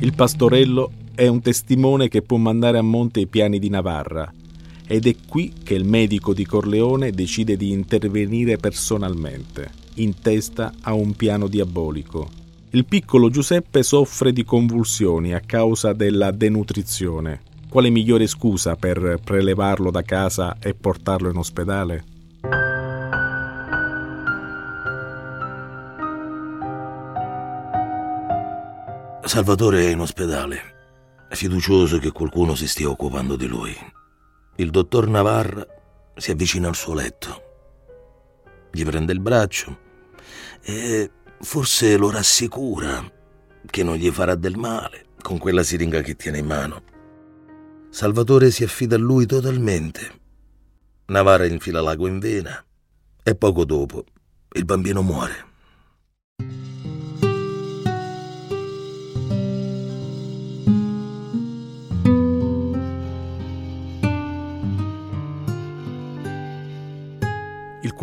Il 0.00 0.12
pastorello 0.14 0.92
è 1.14 1.28
un 1.28 1.40
testimone 1.40 2.08
che 2.08 2.20
può 2.20 2.36
mandare 2.36 2.76
a 2.76 2.82
monte 2.82 3.20
i 3.20 3.26
piani 3.28 3.58
di 3.58 3.70
Navarra 3.70 4.30
ed 4.86 5.06
è 5.06 5.14
qui 5.26 5.52
che 5.62 5.74
il 5.74 5.84
medico 5.84 6.34
di 6.34 6.44
Corleone 6.44 7.10
decide 7.12 7.56
di 7.56 7.70
intervenire 7.70 8.56
personalmente, 8.56 9.70
in 9.94 10.18
testa 10.20 10.72
a 10.82 10.92
un 10.94 11.14
piano 11.14 11.48
diabolico. 11.48 12.28
Il 12.70 12.84
piccolo 12.84 13.30
Giuseppe 13.30 13.82
soffre 13.82 14.32
di 14.32 14.44
convulsioni 14.44 15.32
a 15.32 15.40
causa 15.40 15.92
della 15.92 16.32
denutrizione. 16.32 17.42
Quale 17.68 17.90
migliore 17.90 18.26
scusa 18.26 18.76
per 18.76 19.20
prelevarlo 19.22 19.90
da 19.90 20.02
casa 20.02 20.56
e 20.60 20.74
portarlo 20.74 21.30
in 21.30 21.36
ospedale? 21.36 22.04
Salvatore 29.24 29.86
è 29.86 29.90
in 29.90 30.00
ospedale, 30.00 30.60
fiducioso 31.30 31.98
che 31.98 32.12
qualcuno 32.12 32.54
si 32.54 32.68
stia 32.68 32.88
occupando 32.88 33.36
di 33.36 33.46
lui. 33.46 33.74
Il 34.56 34.70
dottor 34.70 35.08
Navarra 35.08 35.66
si 36.14 36.30
avvicina 36.30 36.68
al 36.68 36.76
suo 36.76 36.94
letto, 36.94 37.42
gli 38.70 38.84
prende 38.84 39.12
il 39.12 39.20
braccio 39.20 39.78
e 40.62 41.10
forse 41.40 41.96
lo 41.96 42.10
rassicura 42.10 43.04
che 43.66 43.82
non 43.82 43.96
gli 43.96 44.10
farà 44.10 44.36
del 44.36 44.56
male 44.56 45.06
con 45.20 45.38
quella 45.38 45.62
siringa 45.62 46.02
che 46.02 46.14
tiene 46.14 46.38
in 46.38 46.46
mano. 46.46 46.82
Salvatore 47.90 48.50
si 48.50 48.62
affida 48.62 48.94
a 48.96 48.98
lui 48.98 49.26
totalmente. 49.26 50.20
Navarra 51.06 51.46
infila 51.46 51.80
l'ago 51.80 52.06
in 52.06 52.20
vena 52.20 52.64
e 53.22 53.34
poco 53.34 53.64
dopo 53.64 54.04
il 54.52 54.64
bambino 54.64 55.02
muore. 55.02 55.53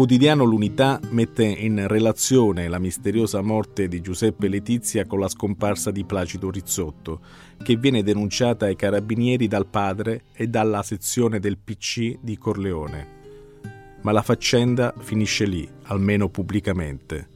Quotidiano 0.01 0.45
L'Unità 0.45 0.99
mette 1.11 1.45
in 1.45 1.87
relazione 1.87 2.67
la 2.67 2.79
misteriosa 2.79 3.43
morte 3.43 3.87
di 3.87 4.01
Giuseppe 4.01 4.47
Letizia 4.47 5.05
con 5.05 5.19
la 5.19 5.27
scomparsa 5.27 5.91
di 5.91 6.05
Placido 6.05 6.49
Rizzotto, 6.49 7.19
che 7.61 7.75
viene 7.75 8.01
denunciata 8.01 8.65
ai 8.65 8.75
carabinieri 8.75 9.47
dal 9.47 9.67
padre 9.67 10.23
e 10.33 10.47
dalla 10.47 10.81
sezione 10.81 11.39
del 11.39 11.59
PC 11.59 12.17
di 12.19 12.35
Corleone. 12.35 13.99
ma 14.01 14.11
la 14.11 14.23
faccenda 14.23 14.91
finisce 14.97 15.45
lì, 15.45 15.69
almeno 15.83 16.29
pubblicamente. 16.29 17.27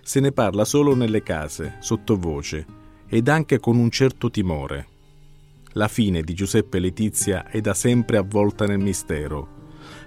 Se 0.00 0.20
ne 0.20 0.32
parla 0.32 0.64
solo 0.64 0.94
nelle 0.94 1.22
case, 1.22 1.76
sottovoce, 1.80 2.64
ed 3.08 3.28
anche 3.28 3.60
con 3.60 3.76
un 3.76 3.90
certo 3.90 4.30
timore. 4.30 4.86
La 5.72 5.88
fine 5.88 6.22
di 6.22 6.32
Giuseppe 6.32 6.78
Letizia 6.78 7.46
è 7.46 7.60
da 7.60 7.74
sempre 7.74 8.16
avvolta 8.16 8.64
nel 8.64 8.78
mistero. 8.78 9.59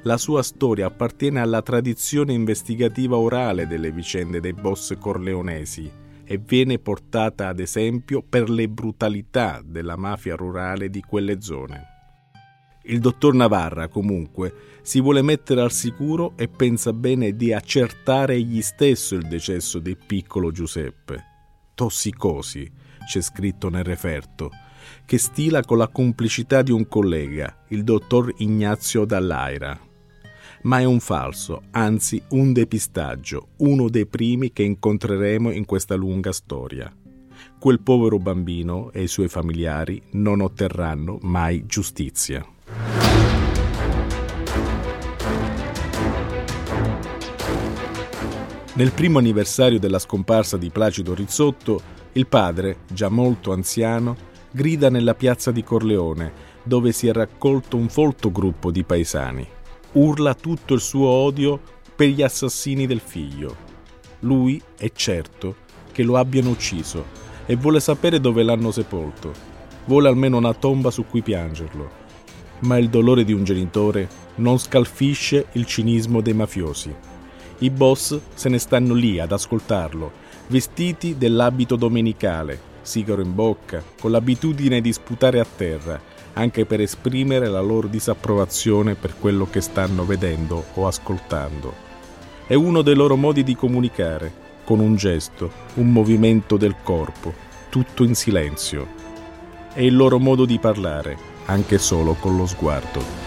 La 0.05 0.17
sua 0.17 0.43
storia 0.43 0.87
appartiene 0.87 1.39
alla 1.39 1.61
tradizione 1.61 2.33
investigativa 2.33 3.15
orale 3.15 3.67
delle 3.67 3.89
vicende 3.89 4.41
dei 4.41 4.51
boss 4.51 4.97
corleonesi 4.97 5.89
e 6.25 6.37
viene 6.37 6.77
portata 6.77 7.47
ad 7.47 7.61
esempio 7.61 8.21
per 8.21 8.49
le 8.49 8.67
brutalità 8.67 9.61
della 9.63 9.95
mafia 9.95 10.35
rurale 10.35 10.89
di 10.89 10.99
quelle 11.01 11.39
zone. 11.39 11.91
Il 12.83 12.99
dottor 12.99 13.33
Navarra, 13.33 13.87
comunque, 13.87 14.53
si 14.81 14.99
vuole 14.99 15.21
mettere 15.21 15.61
al 15.61 15.71
sicuro 15.71 16.33
e 16.35 16.49
pensa 16.49 16.91
bene 16.91 17.33
di 17.37 17.53
accertare 17.53 18.33
egli 18.33 18.61
stesso 18.61 19.15
il 19.15 19.25
decesso 19.25 19.79
del 19.79 19.97
piccolo 19.97 20.51
Giuseppe. 20.51 21.23
Tossicosi, 21.73 22.69
c'è 23.07 23.21
scritto 23.21 23.69
nel 23.69 23.85
referto, 23.85 24.51
che 25.05 25.17
stila 25.17 25.63
con 25.63 25.77
la 25.77 25.87
complicità 25.87 26.61
di 26.61 26.71
un 26.71 26.89
collega, 26.89 27.63
il 27.69 27.85
dottor 27.85 28.33
Ignazio 28.39 29.05
Dallaira. 29.05 29.91
Ma 30.63 30.79
è 30.79 30.85
un 30.85 31.01
falso, 31.01 31.63
anzi 31.71 32.21
un 32.29 32.53
depistaggio, 32.53 33.49
uno 33.57 33.89
dei 33.89 34.05
primi 34.05 34.53
che 34.53 34.63
incontreremo 34.63 35.51
in 35.51 35.65
questa 35.65 35.95
lunga 35.95 36.31
storia. 36.31 36.89
Quel 37.59 37.81
povero 37.81 38.17
bambino 38.17 38.89
e 38.93 39.03
i 39.03 39.07
suoi 39.07 39.27
familiari 39.27 40.01
non 40.11 40.39
otterranno 40.39 41.17
mai 41.21 41.65
giustizia. 41.65 42.45
Nel 48.75 48.91
primo 48.93 49.19
anniversario 49.19 49.79
della 49.79 49.99
scomparsa 49.99 50.55
di 50.55 50.69
Placido 50.69 51.13
Rizzotto, 51.13 51.81
il 52.13 52.25
padre, 52.27 52.77
già 52.89 53.09
molto 53.09 53.51
anziano, 53.51 54.15
grida 54.49 54.89
nella 54.89 55.13
piazza 55.13 55.51
di 55.51 55.61
Corleone, 55.61 56.31
dove 56.63 56.93
si 56.93 57.07
è 57.07 57.11
raccolto 57.11 57.75
un 57.75 57.89
folto 57.89 58.31
gruppo 58.31 58.71
di 58.71 58.85
paesani. 58.85 59.47
Urla 59.93 60.33
tutto 60.33 60.73
il 60.73 60.81
suo 60.81 61.07
odio 61.07 61.59
per 61.95 62.07
gli 62.07 62.21
assassini 62.21 62.87
del 62.87 62.99
figlio. 62.99 63.55
Lui 64.19 64.61
è 64.77 64.91
certo 64.93 65.55
che 65.91 66.03
lo 66.03 66.17
abbiano 66.17 66.49
ucciso 66.49 67.05
e 67.45 67.55
vuole 67.55 67.79
sapere 67.79 68.19
dove 68.19 68.43
l'hanno 68.43 68.71
sepolto. 68.71 69.31
Vuole 69.85 70.07
almeno 70.07 70.37
una 70.37 70.53
tomba 70.53 70.91
su 70.91 71.05
cui 71.05 71.21
piangerlo 71.21 72.01
ma 72.63 72.77
il 72.77 72.89
dolore 72.89 73.23
di 73.23 73.33
un 73.33 73.43
genitore 73.43 74.07
non 74.35 74.57
scalfisce 74.57 75.47
il 75.53 75.65
cinismo 75.65 76.21
dei 76.21 76.33
mafiosi. 76.33 76.93
I 77.59 77.69
boss 77.69 78.19
se 78.33 78.49
ne 78.49 78.57
stanno 78.57 78.93
lì 78.93 79.19
ad 79.19 79.31
ascoltarlo, 79.31 80.11
vestiti 80.47 81.17
dell'abito 81.17 81.75
domenicale, 81.75 82.59
sigaro 82.81 83.21
in 83.21 83.33
bocca, 83.33 83.83
con 83.99 84.11
l'abitudine 84.11 84.81
di 84.81 84.91
sputare 84.91 85.39
a 85.39 85.45
terra, 85.45 86.01
anche 86.33 86.65
per 86.65 86.81
esprimere 86.81 87.47
la 87.47 87.61
loro 87.61 87.87
disapprovazione 87.87 88.95
per 88.95 89.15
quello 89.19 89.47
che 89.49 89.61
stanno 89.61 90.05
vedendo 90.05 90.65
o 90.73 90.87
ascoltando. 90.87 91.73
È 92.47 92.53
uno 92.53 92.81
dei 92.81 92.95
loro 92.95 93.15
modi 93.15 93.43
di 93.43 93.55
comunicare, 93.55 94.31
con 94.63 94.79
un 94.79 94.95
gesto, 94.95 95.51
un 95.75 95.91
movimento 95.91 96.57
del 96.57 96.75
corpo, 96.83 97.33
tutto 97.69 98.03
in 98.03 98.15
silenzio. 98.15 98.87
È 99.73 99.81
il 99.81 99.95
loro 99.95 100.19
modo 100.19 100.45
di 100.45 100.59
parlare, 100.59 101.17
anche 101.45 101.77
solo 101.77 102.13
con 102.13 102.37
lo 102.37 102.45
sguardo. 102.45 103.22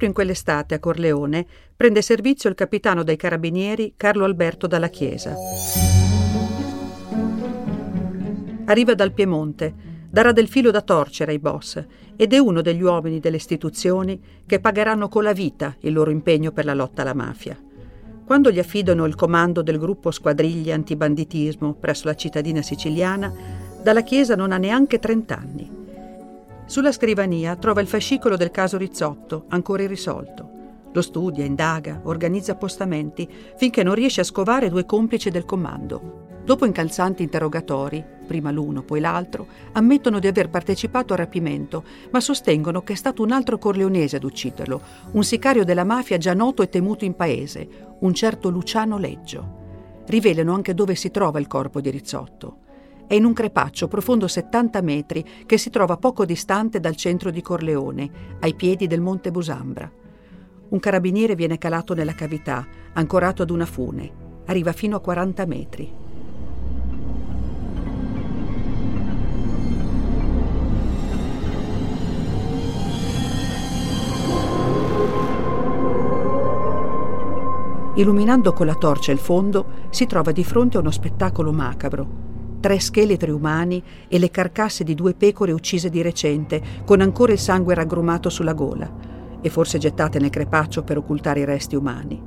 Proprio 0.00 0.18
in 0.18 0.26
quell'estate 0.26 0.74
a 0.74 0.78
Corleone 0.78 1.44
prende 1.76 2.00
servizio 2.00 2.48
il 2.48 2.54
capitano 2.54 3.02
dei 3.02 3.16
carabinieri 3.16 3.92
Carlo 3.98 4.24
Alberto 4.24 4.66
Dalla 4.66 4.88
Chiesa. 4.88 5.34
Arriva 8.64 8.94
dal 8.94 9.12
Piemonte, 9.12 9.74
darà 10.08 10.32
del 10.32 10.48
filo 10.48 10.70
da 10.70 10.80
torcere 10.80 11.32
ai 11.32 11.38
boss 11.38 11.84
ed 12.16 12.32
è 12.32 12.38
uno 12.38 12.62
degli 12.62 12.80
uomini 12.80 13.20
delle 13.20 13.36
istituzioni 13.36 14.18
che 14.46 14.58
pagheranno 14.58 15.08
con 15.08 15.22
la 15.22 15.34
vita 15.34 15.76
il 15.80 15.92
loro 15.92 16.10
impegno 16.10 16.50
per 16.50 16.64
la 16.64 16.72
lotta 16.72 17.02
alla 17.02 17.12
mafia. 17.12 17.58
Quando 18.24 18.50
gli 18.50 18.58
affidano 18.58 19.04
il 19.04 19.16
comando 19.16 19.60
del 19.60 19.78
gruppo 19.78 20.10
squadriglie 20.10 20.72
antibanditismo 20.72 21.74
presso 21.74 22.06
la 22.06 22.14
cittadina 22.14 22.62
siciliana, 22.62 23.30
dalla 23.82 24.02
Chiesa 24.02 24.34
non 24.34 24.52
ha 24.52 24.56
neanche 24.56 24.98
30 24.98 25.36
anni. 25.36 25.79
Sulla 26.70 26.92
scrivania 26.92 27.56
trova 27.56 27.80
il 27.80 27.88
fascicolo 27.88 28.36
del 28.36 28.52
caso 28.52 28.76
Rizzotto, 28.76 29.46
ancora 29.48 29.82
irrisolto. 29.82 30.50
Lo 30.92 31.02
studia, 31.02 31.44
indaga, 31.44 32.02
organizza 32.04 32.52
appostamenti, 32.52 33.28
finché 33.56 33.82
non 33.82 33.96
riesce 33.96 34.20
a 34.20 34.24
scovare 34.24 34.68
due 34.68 34.86
complici 34.86 35.30
del 35.30 35.44
comando, 35.44 36.28
Dopo 36.44 36.66
incalzanti 36.66 37.24
interrogatori, 37.24 38.04
prima 38.24 38.52
l'uno 38.52 38.82
poi 38.82 39.00
l'altro, 39.00 39.48
ammettono 39.72 40.20
di 40.20 40.28
aver 40.28 40.48
partecipato 40.48 41.12
al 41.12 41.18
rapimento, 41.18 41.82
ma 42.12 42.20
sostengono 42.20 42.82
che 42.82 42.92
è 42.92 42.96
stato 42.96 43.24
un 43.24 43.32
altro 43.32 43.58
corleonese 43.58 44.16
ad 44.16 44.24
ucciderlo, 44.24 44.80
un 45.10 45.24
sicario 45.24 45.64
della 45.64 45.84
mafia 45.84 46.18
già 46.18 46.34
noto 46.34 46.62
e 46.62 46.68
temuto 46.68 47.04
in 47.04 47.16
paese, 47.16 47.68
un 47.98 48.14
certo 48.14 48.48
Luciano 48.48 48.96
Leggio. 48.96 50.02
Rivelano 50.06 50.54
anche 50.54 50.72
dove 50.72 50.94
si 50.94 51.10
trova 51.10 51.40
il 51.40 51.48
corpo 51.48 51.80
di 51.80 51.90
Rizzotto. 51.90 52.58
È 53.10 53.14
in 53.14 53.24
un 53.24 53.32
crepaccio 53.32 53.88
profondo 53.88 54.28
70 54.28 54.82
metri 54.82 55.24
che 55.44 55.58
si 55.58 55.68
trova 55.68 55.96
poco 55.96 56.24
distante 56.24 56.78
dal 56.78 56.94
centro 56.94 57.32
di 57.32 57.42
Corleone, 57.42 58.08
ai 58.38 58.54
piedi 58.54 58.86
del 58.86 59.00
Monte 59.00 59.32
Busambra. 59.32 59.90
Un 60.68 60.78
carabiniere 60.78 61.34
viene 61.34 61.58
calato 61.58 61.92
nella 61.92 62.14
cavità, 62.14 62.64
ancorato 62.92 63.42
ad 63.42 63.50
una 63.50 63.66
fune. 63.66 64.12
Arriva 64.46 64.70
fino 64.70 64.94
a 64.94 65.00
40 65.00 65.46
metri. 65.46 65.92
Illuminando 77.96 78.52
con 78.52 78.66
la 78.66 78.76
torcia 78.76 79.10
il 79.10 79.18
fondo, 79.18 79.88
si 79.90 80.06
trova 80.06 80.30
di 80.30 80.44
fronte 80.44 80.76
a 80.76 80.80
uno 80.80 80.92
spettacolo 80.92 81.50
macabro. 81.50 82.29
Tre 82.60 82.78
scheletri 82.78 83.30
umani 83.30 83.82
e 84.06 84.18
le 84.18 84.30
carcasse 84.30 84.84
di 84.84 84.94
due 84.94 85.14
pecore 85.14 85.52
uccise 85.52 85.88
di 85.88 86.02
recente, 86.02 86.62
con 86.84 87.00
ancora 87.00 87.32
il 87.32 87.38
sangue 87.38 87.74
raggrumato 87.74 88.28
sulla 88.28 88.52
gola, 88.52 88.92
e 89.40 89.48
forse 89.48 89.78
gettate 89.78 90.18
nel 90.18 90.28
crepaccio 90.28 90.82
per 90.82 90.98
occultare 90.98 91.40
i 91.40 91.44
resti 91.46 91.74
umani. 91.74 92.22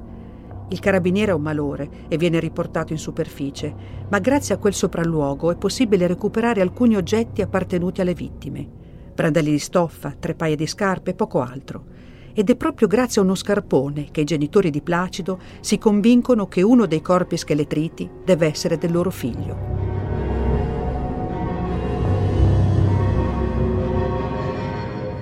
Il 0.69 0.80
carabiniere 0.80 1.32
ha 1.32 1.36
un 1.36 1.43
malore 1.43 1.88
e 2.08 2.17
viene 2.17 2.39
riportato 2.39 2.93
in 2.93 2.98
superficie, 2.98 3.76
ma 4.10 4.17
grazie 4.17 4.56
a 4.56 4.58
quel 4.58 4.74
sopralluogo 4.74 5.52
è 5.52 5.56
possibile 5.56 6.08
recuperare 6.08 6.62
alcuni 6.62 6.96
oggetti 6.96 7.43
appartenuti 7.43 8.02
alle 8.02 8.15
vittime. 8.15 8.67
Brandelli 9.13 9.52
di 9.52 9.60
stoffa, 9.60 10.15
tre 10.17 10.34
paia 10.34 10.56
di 10.56 10.65
scarpe 10.65 11.12
e 11.12 11.13
poco 11.13 11.41
altro 11.41 11.91
ed 12.34 12.50
è 12.50 12.56
proprio 12.56 12.88
grazie 12.88 13.22
a 13.22 13.24
uno 13.24 13.36
scarpone 13.36 14.08
che 14.10 14.22
i 14.22 14.26
genitori 14.26 14.72
di 14.72 14.82
Placido 14.82 15.39
si 15.60 15.78
convincono 15.78 16.48
che 16.48 16.63
uno 16.63 16.88
dei 16.88 17.02
corpi 17.02 17.38
scheletriti 17.38 18.10
deve 18.26 18.48
essere 18.48 18.80
del 18.80 18.91
loro 18.91 19.12
figlio. 19.12 19.92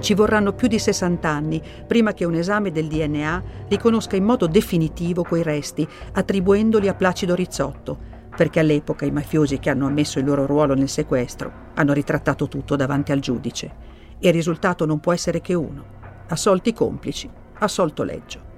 Ci 0.01 0.15
vorranno 0.15 0.53
più 0.53 0.67
di 0.67 0.79
60 0.79 1.29
anni 1.29 1.61
prima 1.85 2.13
che 2.13 2.25
un 2.25 2.33
esame 2.33 2.71
del 2.71 2.87
DNA 2.87 3.43
riconosca 3.67 4.15
in 4.15 4.23
modo 4.23 4.47
definitivo 4.47 5.21
quei 5.21 5.43
resti, 5.43 5.87
attribuendoli 6.13 6.87
a 6.87 6.95
Placido 6.95 7.35
Rizzotto, 7.35 7.99
perché 8.35 8.59
all'epoca 8.59 9.05
i 9.05 9.11
mafiosi 9.11 9.59
che 9.59 9.69
hanno 9.69 9.85
ammesso 9.85 10.17
il 10.17 10.25
loro 10.25 10.47
ruolo 10.47 10.73
nel 10.73 10.89
sequestro 10.89 11.69
hanno 11.75 11.93
ritrattato 11.93 12.47
tutto 12.47 12.75
davanti 12.75 13.11
al 13.11 13.19
giudice. 13.19 13.71
E 14.17 14.27
il 14.27 14.33
risultato 14.33 14.87
non 14.87 14.99
può 14.99 15.13
essere 15.13 15.39
che 15.39 15.53
uno 15.53 15.99
assolti 16.29 16.73
complici, 16.73 17.29
assolto 17.59 18.01
Leggio. 18.01 18.49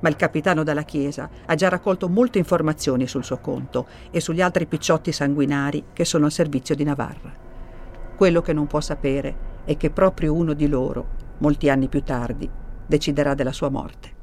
Ma 0.00 0.08
il 0.08 0.14
capitano 0.14 0.62
della 0.62 0.84
Chiesa 0.84 1.28
ha 1.46 1.54
già 1.56 1.68
raccolto 1.68 2.08
molte 2.08 2.38
informazioni 2.38 3.08
sul 3.08 3.24
suo 3.24 3.38
conto 3.38 3.88
e 4.12 4.20
sugli 4.20 4.40
altri 4.40 4.66
picciotti 4.66 5.10
sanguinari 5.10 5.86
che 5.92 6.04
sono 6.04 6.26
al 6.26 6.32
servizio 6.32 6.76
di 6.76 6.84
Navarra. 6.84 7.32
Quello 8.14 8.40
che 8.40 8.52
non 8.52 8.68
può 8.68 8.80
sapere 8.80 9.50
è 9.64 9.76
che 9.76 9.90
proprio 9.90 10.34
uno 10.34 10.52
di 10.52 10.66
loro, 10.66 11.08
molti 11.38 11.68
anni 11.68 11.88
più 11.88 12.02
tardi, 12.02 12.48
deciderà 12.86 13.34
della 13.34 13.52
sua 13.52 13.68
morte. 13.68 14.20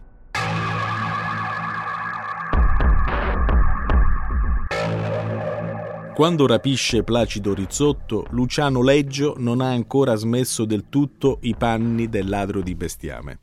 Quando 6.13 6.47
rapisce 6.47 7.03
Placido 7.03 7.53
Rizzotto, 7.53 8.25
Luciano 8.31 8.83
Leggio 8.83 9.35
non 9.37 9.61
ha 9.61 9.69
ancora 9.69 10.15
smesso 10.15 10.65
del 10.65 10.89
tutto 10.89 11.37
i 11.43 11.55
panni 11.55 12.09
del 12.09 12.27
ladro 12.27 12.61
di 12.61 12.75
bestiame. 12.75 13.39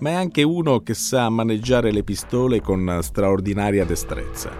ma 0.00 0.10
è 0.10 0.12
anche 0.12 0.42
uno 0.42 0.80
che 0.80 0.92
sa 0.92 1.30
maneggiare 1.30 1.90
le 1.90 2.02
pistole 2.02 2.60
con 2.60 2.98
straordinaria 3.00 3.86
destrezza. 3.86 4.50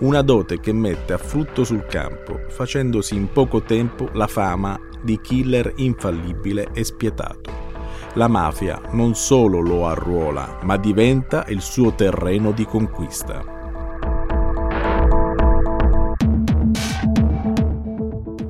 Una 0.00 0.22
dote 0.22 0.58
che 0.58 0.72
mette 0.72 1.12
a 1.12 1.18
frutto 1.18 1.62
sul 1.62 1.86
campo, 1.86 2.40
facendosi 2.48 3.14
in 3.14 3.30
poco 3.30 3.62
tempo 3.62 4.08
la 4.12 4.26
fama 4.26 4.76
di 5.04 5.20
killer 5.20 5.74
infallibile 5.76 6.70
e 6.72 6.82
spietato. 6.82 7.52
La 8.14 8.28
mafia 8.28 8.80
non 8.92 9.14
solo 9.14 9.60
lo 9.60 9.86
arruola, 9.86 10.60
ma 10.62 10.76
diventa 10.76 11.44
il 11.48 11.60
suo 11.60 11.94
terreno 11.94 12.52
di 12.52 12.64
conquista. 12.64 13.44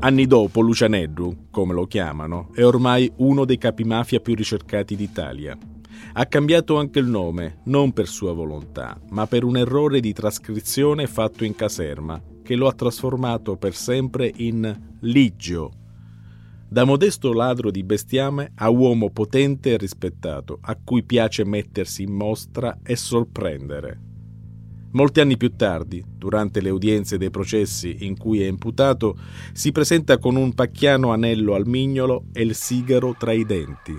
Anni 0.01 0.27
dopo, 0.27 0.61
Lucianeddu, 0.61 1.47
come 1.51 1.73
lo 1.73 1.87
chiamano, 1.87 2.51
è 2.53 2.63
ormai 2.63 3.11
uno 3.17 3.47
dei 3.47 3.57
capimafia 3.57 4.21
più 4.21 4.35
ricercati 4.35 4.97
d'Italia. 4.97 5.57
Ha 6.13 6.27
cambiato 6.27 6.77
anche 6.77 6.99
il 6.99 7.07
nome, 7.07 7.61
non 7.65 7.93
per 7.95 8.07
sua 8.07 8.35
volontà, 8.35 9.01
ma 9.13 9.27
per 9.27 9.45
un 9.45 9.57
errore 9.57 10.01
di 10.01 10.13
trascrizione 10.13 11.07
fatto 11.07 11.43
in 11.43 11.55
caserma, 11.55 12.23
che 12.43 12.55
lo 12.55 12.69
ha 12.69 12.73
trasformato 12.75 13.57
per 13.57 13.75
sempre 13.75 14.31
in 14.37 14.79
Ligio. 15.01 15.84
Da 16.69 16.85
modesto 16.85 17.33
ladro 17.33 17.71
di 17.71 17.85
bestiame 17.85 18.53
a 18.57 18.69
uomo 18.69 19.11
potente 19.11 19.75
e 19.75 19.77
rispettato, 19.77 20.59
a 20.63 20.77
cui 20.83 21.05
piace 21.05 21.45
mettersi 21.45 22.03
in 22.03 22.13
mostra 22.13 22.79
e 22.83 22.97
sorprendere. 22.97 24.01
Molti 24.93 25.21
anni 25.21 25.37
più 25.37 25.55
tardi, 25.57 26.05
durante 26.07 26.61
le 26.61 26.71
udienze 26.71 27.19
dei 27.19 27.31
processi 27.31 28.07
in 28.07 28.17
cui 28.17 28.43
è 28.43 28.47
imputato, 28.47 29.17
si 29.53 29.73
presenta 29.73 30.19
con 30.19 30.37
un 30.37 30.55
pacchiano 30.55 31.13
anello 31.13 31.55
al 31.55 31.67
mignolo 31.67 32.27
e 32.33 32.43
il 32.43 32.55
sigaro 32.55 33.15
tra 33.19 33.33
i 33.33 33.45
denti. 33.45 33.97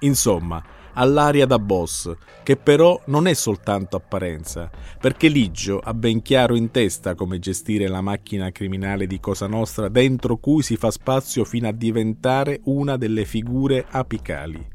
Insomma, 0.00 0.62
all'aria 0.94 1.46
da 1.46 1.58
boss, 1.58 2.12
che 2.42 2.56
però 2.56 3.00
non 3.06 3.26
è 3.26 3.34
soltanto 3.34 3.96
apparenza, 3.96 4.70
perché 5.00 5.28
Liggio 5.28 5.80
ha 5.82 5.94
ben 5.94 6.22
chiaro 6.22 6.56
in 6.56 6.70
testa 6.70 7.14
come 7.14 7.38
gestire 7.38 7.88
la 7.88 8.00
macchina 8.00 8.50
criminale 8.50 9.06
di 9.06 9.20
Cosa 9.20 9.46
Nostra 9.46 9.88
dentro 9.88 10.36
cui 10.36 10.62
si 10.62 10.76
fa 10.76 10.90
spazio 10.90 11.44
fino 11.44 11.68
a 11.68 11.72
diventare 11.72 12.60
una 12.64 12.96
delle 12.96 13.24
figure 13.24 13.86
apicali. 13.88 14.66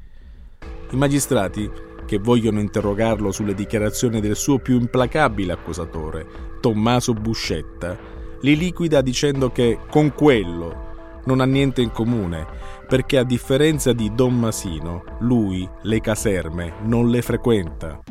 I 0.92 0.96
magistrati 0.96 1.70
che 2.06 2.18
vogliono 2.18 2.60
interrogarlo 2.60 3.32
sulle 3.32 3.54
dichiarazioni 3.54 4.20
del 4.20 4.36
suo 4.36 4.58
più 4.58 4.80
implacabile 4.80 5.54
accusatore, 5.54 6.26
Tommaso 6.60 7.14
Buscetta, 7.14 7.96
li 8.42 8.58
liquida 8.58 9.02
dicendo 9.02 9.52
che 9.52 9.78
con 9.90 10.14
quello 10.14 10.88
non 11.26 11.42
ha 11.42 11.46
niente 11.46 11.82
in 11.82 11.92
comune, 11.92 12.48
perché 12.90 13.20
a 13.20 13.24
differenza 13.24 13.94
di 13.94 14.12
Don 14.16 14.34
Masino, 14.34 15.04
lui 15.20 15.70
le 15.84 16.02
caserme 16.02 16.74
non 16.86 17.12
le 17.12 17.22
frequenta. 17.22 18.02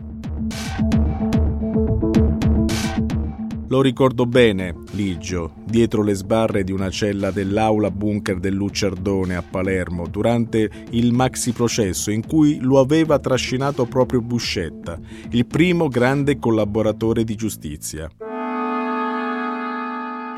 Lo 3.71 3.83
ricordo 3.83 4.25
bene, 4.25 4.77
Ligio, 4.93 5.55
dietro 5.65 6.03
le 6.05 6.15
sbarre 6.15 6.63
di 6.63 6.71
una 6.71 6.91
cella 6.91 7.33
dell'aula 7.33 7.91
bunker 7.91 8.39
del 8.39 8.55
Luccerdone 8.55 9.35
a 9.35 9.43
Palermo 9.43 10.07
durante 10.07 10.71
il 10.91 11.13
maxi 11.13 11.51
processo 11.53 12.13
in 12.13 12.25
cui 12.25 12.61
lo 12.61 12.79
aveva 12.79 13.19
trascinato 13.19 13.85
proprio 13.85 14.21
Buscetta, 14.23 14.97
il 15.31 15.45
primo 15.45 15.89
grande 15.89 16.39
collaboratore 16.39 17.25
di 17.25 17.35
giustizia. 17.35 18.09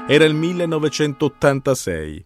Era 0.08 0.24
il 0.24 0.34
1986. 0.34 2.24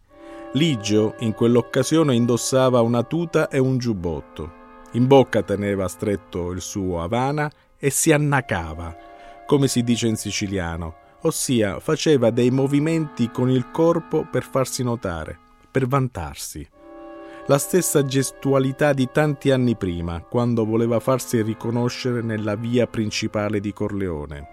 Ligio 0.55 1.15
in 1.19 1.33
quell'occasione 1.33 2.15
indossava 2.15 2.81
una 2.81 3.03
tuta 3.03 3.49
e 3.49 3.59
un 3.59 3.79
giubbotto. 3.79 4.63
In 4.93 5.07
bocca 5.07 5.43
teneva 5.43 5.87
stretto 5.89 6.51
il 6.51 6.61
suo 6.61 7.03
Havana 7.03 7.51
e 7.79 7.91
si 7.91 8.13
annacava 8.13 9.13
come 9.47 9.69
si 9.69 9.83
dice 9.83 10.07
in 10.07 10.17
siciliano, 10.17 10.95
ossia 11.23 11.79
faceva 11.79 12.31
dei 12.31 12.51
movimenti 12.51 13.31
con 13.31 13.51
il 13.51 13.71
corpo 13.71 14.27
per 14.31 14.43
farsi 14.43 14.83
notare, 14.83 15.39
per 15.71 15.87
vantarsi. 15.87 16.67
La 17.47 17.59
stessa 17.59 18.05
gestualità 18.07 18.95
di 18.95 19.11
tanti 19.13 19.51
anni 19.51 19.77
prima, 19.77 20.23
quando 20.23 20.65
voleva 20.65 20.99
farsi 20.99 21.43
riconoscere 21.43 22.23
nella 22.23 22.57
via 22.57 22.87
principale 22.87 23.61
di 23.61 23.73
Corleone. 23.75 24.49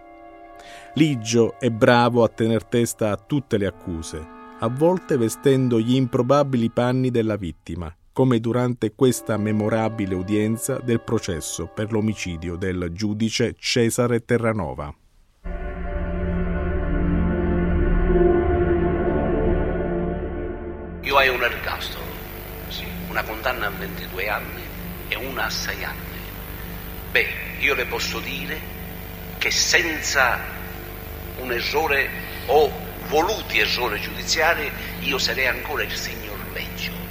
Ligio 0.96 1.58
è 1.58 1.70
bravo 1.70 2.24
a 2.24 2.28
tener 2.28 2.66
testa 2.66 3.12
a 3.12 3.16
tutte 3.16 3.58
le 3.58 3.68
accuse, 3.68 4.28
a 4.64 4.70
volte 4.70 5.18
vestendo 5.18 5.80
gli 5.80 5.96
improbabili 5.96 6.70
panni 6.70 7.10
della 7.10 7.36
vittima, 7.36 7.92
come 8.12 8.40
durante 8.40 8.94
questa 8.94 9.36
memorabile 9.36 10.14
udienza 10.14 10.78
del 10.78 11.02
processo 11.02 11.66
per 11.66 11.92
l'omicidio 11.92 12.58
del 12.58 12.90
giudice 12.92 13.56
Cesare 13.58 14.24
Terranova. 14.24 14.94
Io 21.02 21.18
hai 21.18 21.30
un 21.30 21.42
ergastolo, 21.42 22.06
sì, 22.68 22.86
una 23.10 23.24
condanna 23.24 23.66
a 23.66 23.72
22 23.72 24.30
anni 24.30 24.62
e 25.08 25.16
una 25.16 25.46
a 25.46 25.50
6 25.50 25.84
anni. 25.84 26.20
Beh, 27.10 27.28
io 27.62 27.74
le 27.74 27.86
posso 27.88 28.20
dire 28.20 28.60
che 29.40 29.50
senza 29.50 30.38
un 31.40 31.52
errore 31.52 32.10
o 32.46 32.90
voluti 33.08 33.60
errori 33.60 34.00
giudiziari 34.00 34.72
io 35.00 35.18
sarei 35.18 35.48
ancora 35.48 35.84
il 35.84 35.96
signor 35.96 36.38
Leggio 36.54 37.02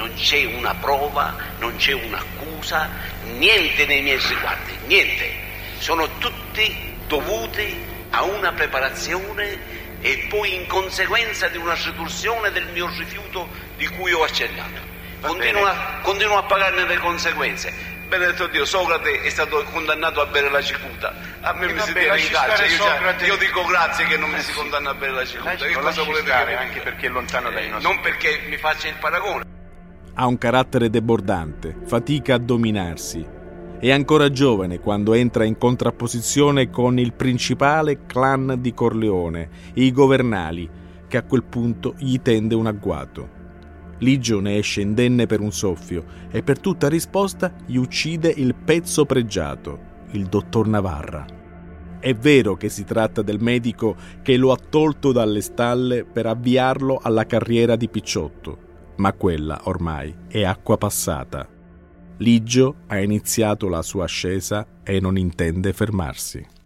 non 0.00 0.14
c'è 0.14 0.44
una 0.44 0.74
prova, 0.76 1.36
non 1.58 1.76
c'è 1.76 1.92
un'accusa, 1.92 2.88
niente 3.36 3.84
nei 3.84 4.00
miei 4.00 4.18
riguardi, 4.18 4.72
niente. 4.86 5.30
Sono 5.76 6.08
tutti 6.16 6.96
dovuti 7.06 7.84
a 8.10 8.22
una 8.22 8.52
preparazione 8.52 9.58
e 10.00 10.26
poi 10.30 10.54
in 10.54 10.66
conseguenza 10.66 11.48
di 11.48 11.58
una 11.58 11.76
seduzione 11.76 12.50
del 12.50 12.66
mio 12.72 12.88
rifiuto 12.96 13.46
di 13.76 13.86
cui 13.88 14.12
ho 14.12 14.22
accennato. 14.22 14.88
Continuo 15.20 15.66
a, 15.66 15.98
continuo 16.00 16.38
a 16.38 16.44
pagarne 16.44 16.86
le 16.86 16.96
conseguenze. 16.96 17.89
Benedetto 18.10 18.48
Dio, 18.48 18.64
Socrate 18.64 19.20
è 19.22 19.28
stato 19.28 19.62
condannato 19.72 20.20
a 20.20 20.26
bere 20.26 20.50
la 20.50 20.60
cicuta. 20.60 21.14
A 21.42 21.52
me 21.54 21.66
E 21.66 21.66
mi 21.68 21.78
vabbè, 21.78 21.86
si 21.86 21.92
tiene 21.92 22.20
in 22.20 22.28
carcere. 22.28 22.68
Io, 22.68 22.74
Socrate. 22.76 23.24
io 23.24 23.36
dico 23.36 23.64
grazie 23.64 24.04
che 24.06 24.16
non 24.16 24.30
mi 24.30 24.36
Eh 24.36 24.40
si 24.40 24.50
sì. 24.50 24.58
condanna 24.58 24.90
a 24.90 24.94
bere 24.94 25.12
la 25.12 25.24
cicuta. 25.24 25.50
Lasci- 25.50 25.66
che 25.68 25.74
lo 25.74 25.80
cosa 25.80 26.02
volete 26.02 26.26
stare, 26.26 26.50
che 26.50 26.56
anche 26.56 26.80
perché 26.80 27.06
è 27.06 27.08
lontano 27.08 27.50
dai 27.50 27.66
Eh, 27.66 27.68
nostri- 27.68 27.88
Non 27.92 28.00
perché 28.02 28.40
mi 28.48 28.56
faccia 28.56 28.88
il 28.88 28.94
paragone. 28.98 29.44
Ha 30.14 30.26
un 30.26 30.38
carattere 30.38 30.90
debordante, 30.90 31.76
fatica 31.86 32.34
a 32.34 32.38
dominarsi. 32.38 33.24
È 33.78 33.90
ancora 33.92 34.28
giovane 34.28 34.80
quando 34.80 35.14
entra 35.14 35.44
in 35.44 35.56
contrapposizione 35.56 36.68
con 36.68 36.98
il 36.98 37.12
principale 37.12 38.06
clan 38.06 38.56
di 38.58 38.74
Corleone, 38.74 39.48
i 39.74 39.92
governali, 39.92 40.68
che 41.06 41.16
a 41.16 41.22
quel 41.22 41.44
punto 41.44 41.94
gli 41.96 42.20
tende 42.20 42.56
un 42.56 42.66
agguato. 42.66 43.38
Ligio 44.00 44.40
ne 44.40 44.56
esce 44.56 44.80
indenne 44.80 45.26
per 45.26 45.40
un 45.40 45.52
soffio 45.52 46.04
e 46.30 46.42
per 46.42 46.58
tutta 46.58 46.88
risposta 46.88 47.54
gli 47.66 47.76
uccide 47.76 48.32
il 48.34 48.54
pezzo 48.54 49.04
pregiato, 49.04 49.78
il 50.12 50.26
dottor 50.26 50.66
Navarra. 50.68 51.24
È 52.00 52.14
vero 52.14 52.56
che 52.56 52.70
si 52.70 52.84
tratta 52.84 53.20
del 53.20 53.40
medico 53.40 53.94
che 54.22 54.36
lo 54.38 54.52
ha 54.52 54.56
tolto 54.56 55.12
dalle 55.12 55.42
stalle 55.42 56.04
per 56.04 56.26
avviarlo 56.26 56.98
alla 57.02 57.26
carriera 57.26 57.76
di 57.76 57.88
Picciotto, 57.88 58.58
ma 58.96 59.12
quella 59.12 59.60
ormai 59.64 60.14
è 60.26 60.44
acqua 60.44 60.78
passata. 60.78 61.46
Ligio 62.18 62.76
ha 62.86 62.98
iniziato 62.98 63.68
la 63.68 63.82
sua 63.82 64.04
ascesa 64.04 64.66
e 64.82 64.98
non 64.98 65.18
intende 65.18 65.74
fermarsi. 65.74 66.59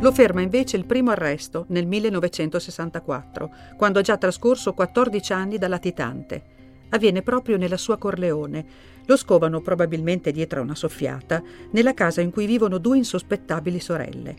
Lo 0.00 0.12
ferma 0.12 0.42
invece 0.42 0.76
il 0.76 0.84
primo 0.84 1.10
arresto 1.10 1.64
nel 1.70 1.84
1964, 1.84 3.50
quando 3.76 3.98
ha 3.98 4.02
già 4.02 4.16
trascorso 4.16 4.72
14 4.72 5.32
anni 5.32 5.58
da 5.58 5.66
latitante. 5.66 6.42
Avviene 6.90 7.22
proprio 7.22 7.56
nella 7.56 7.76
sua 7.76 7.98
Corleone. 7.98 8.64
Lo 9.06 9.16
scovano 9.16 9.60
probabilmente 9.60 10.30
dietro 10.30 10.60
a 10.60 10.62
una 10.62 10.76
soffiata, 10.76 11.42
nella 11.72 11.94
casa 11.94 12.20
in 12.20 12.30
cui 12.30 12.46
vivono 12.46 12.78
due 12.78 12.98
insospettabili 12.98 13.80
sorelle. 13.80 14.36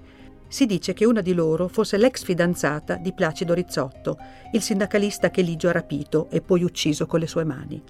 Si 0.48 0.65
dice 0.65 0.93
che 0.93 1.06
una 1.06 1.19
di 1.19 1.34
loro 1.34 1.67
fosse 1.67 1.98
l'ex 1.98 2.24
fidanzata 2.24 2.95
di 2.95 3.12
Placido 3.12 3.54
Rizzotto, 3.54 4.17
il 4.54 4.62
sindacalista 4.62 5.30
che 5.30 5.41
Ligio 5.41 5.67
ha 5.67 5.74
rapito 5.74 6.30
e 6.32 6.39
poi 6.39 6.63
ucciso 6.63 7.06
con 7.06 7.19
le 7.19 7.28
sue 7.28 7.43
mani. 7.43 7.84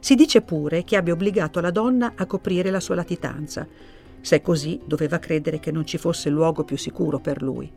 Si 0.00 0.14
dice 0.14 0.40
pure 0.40 0.84
che 0.84 0.96
abbia 0.96 1.12
obbligato 1.12 1.60
la 1.60 1.70
donna 1.70 2.14
a 2.16 2.24
coprire 2.24 2.70
la 2.70 2.80
sua 2.80 2.94
latitanza. 2.94 3.68
Se 4.20 4.36
è 4.36 4.42
così, 4.42 4.80
doveva 4.84 5.18
credere 5.18 5.58
che 5.58 5.72
non 5.72 5.86
ci 5.86 5.98
fosse 5.98 6.28
luogo 6.30 6.64
più 6.64 6.76
sicuro 6.76 7.18
per 7.18 7.42
lui. 7.42 7.70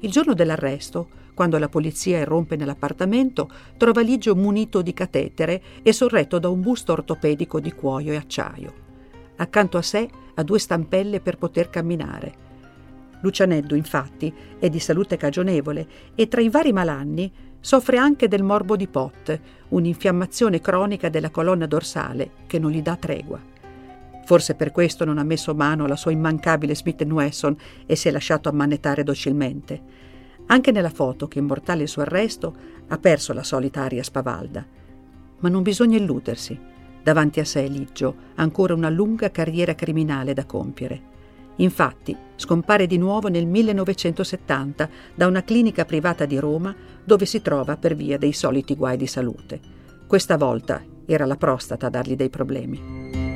Il 0.00 0.10
giorno 0.10 0.34
dell'arresto, 0.34 1.08
quando 1.34 1.58
la 1.58 1.68
polizia 1.68 2.18
irrompe 2.18 2.56
nell'appartamento, 2.56 3.48
trova 3.76 4.00
Ligio 4.00 4.34
munito 4.34 4.82
di 4.82 4.92
catetere 4.92 5.62
e 5.82 5.92
sorretto 5.92 6.38
da 6.38 6.48
un 6.48 6.60
busto 6.60 6.92
ortopedico 6.92 7.60
di 7.60 7.72
cuoio 7.72 8.12
e 8.12 8.16
acciaio. 8.16 8.86
Accanto 9.36 9.76
a 9.76 9.82
sé 9.82 10.08
ha 10.34 10.42
due 10.42 10.58
stampelle 10.58 11.20
per 11.20 11.38
poter 11.38 11.70
camminare. 11.70 12.46
Lucianeddu, 13.20 13.74
infatti, 13.74 14.32
è 14.58 14.68
di 14.68 14.78
salute 14.78 15.16
cagionevole 15.16 15.86
e 16.14 16.28
tra 16.28 16.40
i 16.40 16.48
vari 16.48 16.72
malanni 16.72 17.30
soffre 17.60 17.98
anche 17.98 18.28
del 18.28 18.42
morbo 18.42 18.76
di 18.76 18.86
Pott, 18.86 19.40
un'infiammazione 19.68 20.60
cronica 20.60 21.08
della 21.08 21.30
colonna 21.30 21.66
dorsale 21.66 22.30
che 22.46 22.58
non 22.58 22.70
gli 22.70 22.82
dà 22.82 22.96
tregua. 22.96 23.40
Forse 24.28 24.54
per 24.54 24.72
questo 24.72 25.06
non 25.06 25.16
ha 25.16 25.22
messo 25.22 25.54
mano 25.54 25.86
alla 25.86 25.96
sua 25.96 26.10
immancabile 26.10 26.74
Smith 26.74 27.02
Wesson 27.02 27.56
e 27.86 27.96
si 27.96 28.08
è 28.08 28.10
lasciato 28.10 28.50
ammanettare 28.50 29.02
docilmente. 29.02 29.80
Anche 30.48 30.70
nella 30.70 30.90
foto 30.90 31.28
che 31.28 31.38
immortale 31.38 31.84
il 31.84 31.88
suo 31.88 32.02
arresto 32.02 32.54
ha 32.88 32.98
perso 32.98 33.32
la 33.32 33.42
solita 33.42 33.80
aria 33.80 34.02
spavalda. 34.02 34.66
Ma 35.38 35.48
non 35.48 35.62
bisogna 35.62 35.96
illudersi. 35.96 36.60
Davanti 37.02 37.40
a 37.40 37.44
sé 37.46 37.66
Liggio 37.68 38.16
ha 38.34 38.42
ancora 38.42 38.74
una 38.74 38.90
lunga 38.90 39.30
carriera 39.30 39.74
criminale 39.74 40.34
da 40.34 40.44
compiere. 40.44 41.00
Infatti, 41.56 42.14
scompare 42.36 42.86
di 42.86 42.98
nuovo 42.98 43.28
nel 43.28 43.46
1970 43.46 44.90
da 45.14 45.26
una 45.26 45.42
clinica 45.42 45.86
privata 45.86 46.26
di 46.26 46.38
Roma 46.38 46.76
dove 47.02 47.24
si 47.24 47.40
trova 47.40 47.78
per 47.78 47.94
via 47.94 48.18
dei 48.18 48.34
soliti 48.34 48.76
guai 48.76 48.98
di 48.98 49.06
salute. 49.06 49.58
Questa 50.06 50.36
volta 50.36 50.84
era 51.06 51.24
la 51.24 51.36
prostata 51.36 51.86
a 51.86 51.90
dargli 51.90 52.14
dei 52.14 52.28
problemi. 52.28 53.27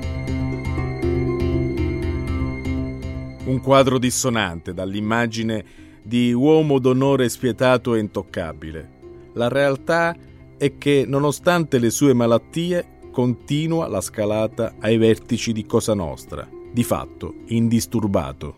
Un 3.44 3.60
quadro 3.60 3.98
dissonante 3.98 4.72
dall'immagine 4.72 5.64
di 6.02 6.32
uomo 6.32 6.78
d'onore 6.78 7.28
spietato 7.28 7.94
e 7.94 7.98
intoccabile. 7.98 9.00
La 9.34 9.48
realtà 9.48 10.14
è 10.56 10.78
che, 10.78 11.04
nonostante 11.08 11.78
le 11.78 11.90
sue 11.90 12.12
malattie, 12.12 13.00
continua 13.10 13.88
la 13.88 14.00
scalata 14.00 14.74
ai 14.78 14.96
vertici 14.96 15.52
di 15.52 15.66
Cosa 15.66 15.92
Nostra 15.92 16.48
di 16.72 16.84
fatto 16.84 17.34
indisturbato. 17.46 18.56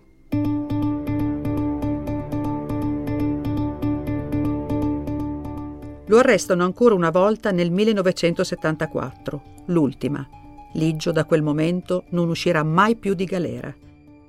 Lo 6.07 6.19
arrestano 6.19 6.63
ancora 6.63 6.95
una 6.95 7.11
volta 7.11 7.51
nel 7.51 7.71
1974, 7.71 9.43
l'ultima. 9.67 10.29
Liggio 10.75 11.11
da 11.11 11.25
quel 11.25 11.43
momento 11.43 12.05
non 12.11 12.29
uscirà 12.29 12.63
mai 12.63 12.97
più 12.97 13.15
di 13.15 13.25
galera. 13.25 13.75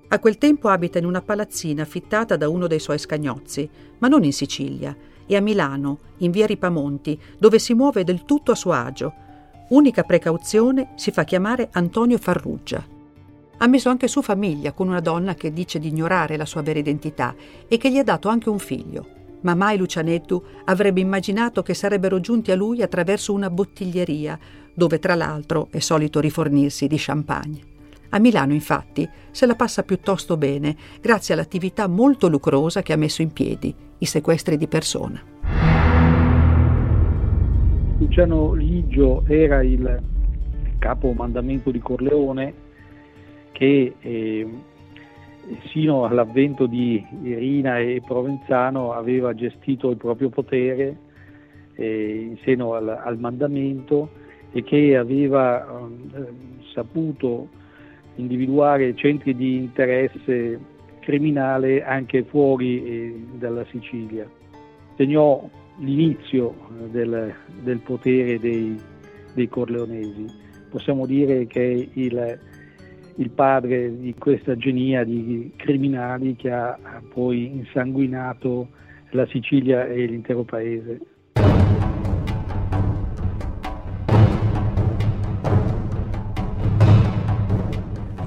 A 0.08 0.20
quel 0.20 0.38
tempo 0.38 0.70
abita 0.70 1.00
in 1.00 1.06
una 1.06 1.22
palazzina 1.22 1.82
affittata 1.82 2.38
da 2.38 2.48
uno 2.48 2.68
dei 2.68 2.80
suoi 2.80 3.00
scagnozzi, 3.00 3.68
ma 3.98 4.08
non 4.08 4.24
in 4.24 4.34
Sicilia, 4.34 4.96
e 5.26 5.36
a 5.36 5.41
Milano, 5.41 6.00
in 6.18 6.30
via 6.30 6.46
Ripamonti, 6.46 7.20
dove 7.39 7.58
si 7.58 7.74
muove 7.74 8.04
del 8.04 8.24
tutto 8.24 8.52
a 8.52 8.56
suo 8.56 8.72
agio. 8.72 9.13
Unica 9.70 10.04
precauzione 10.04 10.91
si 10.96 11.10
fa 11.10 11.24
chiamare 11.24 11.70
Antonio 11.72 12.20
Farrugia. 12.20 12.86
Ha 13.58 13.68
messo 13.68 13.89
anche 13.89 14.08
su 14.08 14.22
famiglia 14.22 14.74
con 14.74 14.89
una 14.89 15.00
donna 15.00 15.34
che 15.34 15.52
dice 15.52 15.80
di 15.80 15.88
ignorare 15.88 16.38
la 16.38 16.46
sua 16.46 16.62
vera 16.62 16.78
identità 16.78 17.34
e 17.68 17.78
che 17.78 17.91
gli 17.91 17.98
ha 17.98 18.04
dato 18.04 18.30
anche 18.30 18.50
un 18.50 18.60
figlio. 18.60 19.08
Ma 19.41 19.56
mai 19.56 19.78
Lucianettu 19.78 20.44
avrebbe 20.65 21.02
immaginato 21.02 21.63
che 21.63 21.74
sarebbero 21.74 22.20
giunti 22.20 22.52
a 22.52 22.56
lui 22.56 22.84
attraverso 22.84 23.34
una 23.34 23.50
bottiglieria, 23.50 24.38
dove 24.72 25.00
tra 25.00 25.15
l'altro 25.15 25.68
è 25.72 25.80
solito 25.80 26.20
rifornirsi 26.20 26.86
di 26.86 26.96
champagne. 27.00 27.74
A 28.10 28.20
Milano, 28.20 28.54
infatti, 28.54 29.08
se 29.32 29.46
la 29.46 29.56
passa 29.56 29.84
piuttosto 29.84 30.38
bene, 30.38 30.76
grazie 31.02 31.34
all'attività 31.34 31.88
molto 31.88 32.28
lucrosa 32.28 32.82
che 32.82 32.94
ha 32.94 32.98
messo 32.98 33.22
in 33.22 33.34
piedi, 33.34 33.74
i 33.98 34.06
sequestri 34.06 34.58
di 34.58 34.68
persona. 34.68 35.22
Luciano 37.98 38.54
Ligio 38.54 39.24
era 39.28 39.63
il 39.63 40.02
capo 40.80 41.13
mandamento 41.13 41.72
di 41.72 41.80
Corleone 41.80 42.54
che 43.54 43.96
eh, 44.00 44.48
sino 45.72 46.06
all'avvento 46.06 46.65
di 46.65 47.04
Irina 47.24 47.80
e 47.80 48.02
Provenzano 48.06 48.91
aveva 48.94 49.34
gestito 49.34 49.89
il 49.89 49.98
proprio 49.98 50.30
potere 50.30 50.98
eh, 51.76 52.28
in 52.30 52.38
seno 52.44 52.74
al, 52.74 52.88
al, 52.89 53.18
mandamento 53.18 54.10
e 54.52 54.63
che 54.63 54.98
aveva 54.98 55.65
eh, 55.65 56.34
saputo 56.74 57.50
individuare 58.15 58.95
centri 58.95 59.36
di 59.36 59.56
interesse 59.56 60.60
criminale 60.99 61.84
anche 61.84 62.23
fuori 62.23 62.84
eh, 62.84 63.25
dalla 63.38 63.65
Sicilia. 63.65 64.30
Segnò 64.97 65.47
l'inizio 65.78 66.54
eh, 66.54 66.89
del, 66.89 67.34
del 67.62 67.80
potere 67.80 68.39
dei, 68.39 68.80
dei 69.34 69.47
corleonesi. 69.47 70.25
Possiamo 70.69 71.06
dire 71.06 71.45
che 71.47 71.89
il, 71.93 72.39
il 73.15 73.30
padre 73.30 73.97
di 73.97 74.13
questa 74.17 74.56
genia 74.58 75.04
di 75.04 75.51
criminali 75.56 76.36
che 76.36 76.51
ha 76.51 76.78
poi 77.13 77.45
insanguinato 77.45 78.69
la 79.12 79.25
Sicilia 79.28 79.86
e 79.86 80.06
l'intero 80.06 80.43
paese. 80.43 80.99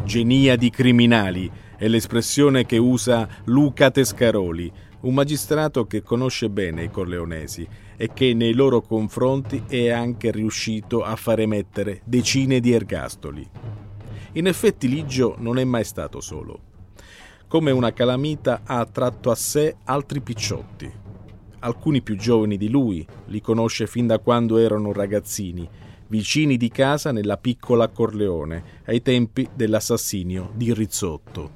Genia 0.08 0.56
di 0.56 0.70
criminali 0.70 1.50
è 1.76 1.86
l'espressione 1.86 2.64
che 2.64 2.78
usa 2.78 3.28
Luca 3.44 3.90
Tescaroli, 3.90 4.72
un 5.00 5.12
magistrato 5.12 5.84
che 5.86 6.00
conosce 6.00 6.48
bene 6.48 6.84
i 6.84 6.90
corleonesi 6.90 7.68
e 7.94 8.10
che 8.14 8.32
nei 8.32 8.54
loro 8.54 8.80
confronti 8.80 9.64
è 9.68 9.90
anche 9.90 10.30
riuscito 10.30 11.04
a 11.04 11.14
far 11.14 11.40
emettere 11.40 12.00
decine 12.04 12.58
di 12.58 12.72
ergastoli. 12.72 13.46
In 14.32 14.46
effetti 14.46 14.88
Ligio 14.88 15.34
non 15.40 15.58
è 15.58 15.64
mai 15.64 15.84
stato 15.84 16.22
solo. 16.22 16.58
Come 17.46 17.70
una 17.70 17.92
calamita 17.92 18.62
ha 18.64 18.78
attratto 18.78 19.30
a 19.30 19.34
sé 19.34 19.76
altri 19.84 20.22
picciotti. 20.22 20.90
Alcuni 21.58 22.00
più 22.00 22.16
giovani 22.16 22.56
di 22.56 22.70
lui, 22.70 23.06
li 23.26 23.42
conosce 23.42 23.86
fin 23.86 24.06
da 24.06 24.18
quando 24.20 24.56
erano 24.56 24.90
ragazzini, 24.90 25.68
vicini 26.08 26.56
di 26.56 26.68
casa 26.68 27.12
nella 27.12 27.36
piccola 27.36 27.88
Corleone, 27.88 28.82
ai 28.86 29.02
tempi 29.02 29.48
dell'assassinio 29.54 30.50
di 30.54 30.72
Rizzotto. 30.72 31.50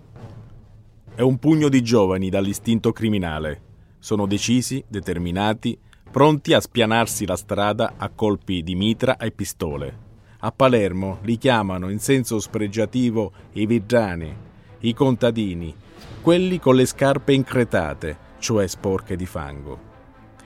È 1.14 1.20
un 1.20 1.38
pugno 1.38 1.68
di 1.68 1.82
giovani 1.82 2.30
dall'istinto 2.30 2.92
criminale. 2.92 3.60
Sono 3.98 4.26
decisi, 4.26 4.82
determinati, 4.88 5.78
pronti 6.10 6.52
a 6.52 6.60
spianarsi 6.60 7.26
la 7.26 7.36
strada 7.36 7.94
a 7.96 8.08
colpi 8.10 8.62
di 8.62 8.74
mitra 8.74 9.16
e 9.16 9.30
pistole. 9.30 10.10
A 10.40 10.52
Palermo 10.52 11.18
li 11.22 11.38
chiamano 11.38 11.88
in 11.88 11.98
senso 11.98 12.40
spregiativo 12.40 13.32
i 13.52 13.64
vigiani, 13.66 14.34
i 14.80 14.92
contadini, 14.92 15.74
quelli 16.20 16.58
con 16.58 16.74
le 16.74 16.84
scarpe 16.84 17.32
incretate, 17.32 18.30
cioè 18.38 18.66
sporche 18.66 19.16
di 19.16 19.26
fango. 19.26 19.90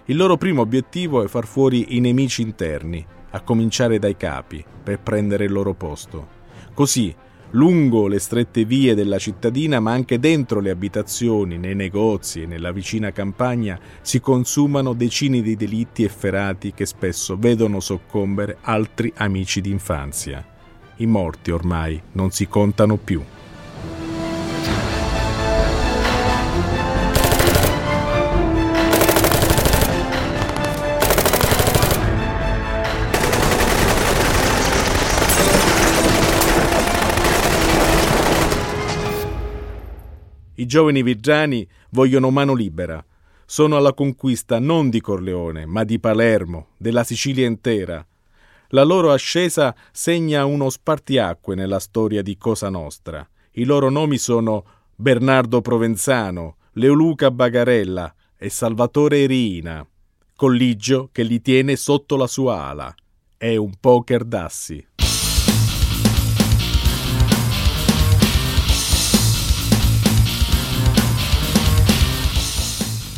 Il 0.05 0.17
loro 0.17 0.37
primo 0.37 0.61
obiettivo 0.61 1.25
è 1.25 1.29
far 1.29 1.47
fuori 1.47 1.97
i 1.97 2.01
nemici 2.01 2.43
interni, 2.43 3.05
a 3.37 3.43
cominciare 3.43 3.99
dai 3.99 4.17
capi, 4.17 4.65
per 4.83 5.01
prendere 5.01 5.45
il 5.45 5.53
loro 5.53 5.75
posto. 5.75 6.35
Così 6.73 7.15
lungo 7.51 8.07
le 8.09 8.19
strette 8.19 8.65
vie 8.65 8.95
della 8.95 9.19
cittadina, 9.19 9.79
ma 9.79 9.93
anche 9.93 10.19
dentro 10.19 10.61
le 10.61 10.71
abitazioni, 10.71 11.59
nei 11.59 11.75
negozi 11.75 12.43
e 12.43 12.47
nella 12.47 12.73
vicina 12.73 13.13
campagna, 13.13 13.79
si 14.01 14.21
consumano 14.21 14.95
decine 14.95 15.43
di 15.43 15.55
delitti 15.55 16.03
efferati 16.03 16.73
che 16.73 16.87
spesso 16.87 17.37
vedono 17.39 17.81
soccombere 17.81 18.59
altri 18.63 19.13
amici 19.17 19.61
d'infanzia. 19.61 20.45
I 20.97 21.07
morti 21.07 21.51
ormai 21.51 22.01
non 22.13 22.31
si 22.31 22.49
contano 22.49 22.97
più. 22.97 23.23
I 40.67 40.69
giovani 40.69 41.05
vigiani 41.05 41.65
vogliono 41.91 42.31
mano 42.31 42.53
libera. 42.53 43.03
Sono 43.45 43.77
alla 43.77 43.93
conquista 43.93 44.59
non 44.59 44.91
di 44.91 45.01
Corleone, 45.01 45.65
ma 45.65 45.85
di 45.85 46.01
Palermo, 46.01 46.71
della 46.77 47.05
Sicilia 47.05 47.47
intera. 47.47 48.05
La 48.71 48.83
loro 48.83 49.13
ascesa 49.13 49.77
segna 49.93 50.45
uno 50.45 50.69
spartiacque 50.69 51.55
nella 51.55 51.79
storia 51.79 52.21
di 52.21 52.37
Cosa 52.37 52.69
Nostra. 52.69 53.25
I 53.53 53.63
loro 53.63 53.91
nomi 53.91 54.19
sono 54.19 54.65
Bernardo 54.97 55.61
Provenzano, 55.61 56.57
Leoluca 56.73 57.31
Bagarella 57.31 58.13
e 58.37 58.51
Salvatore 58.51 59.25
Riina. 59.27 59.87
Colligio 60.35 61.11
che 61.13 61.23
li 61.23 61.41
tiene 61.41 61.77
sotto 61.77 62.17
la 62.17 62.27
sua 62.27 62.65
ala. 62.65 62.93
È 63.37 63.55
un 63.55 63.71
poker 63.79 64.25
d'assi. 64.25 64.85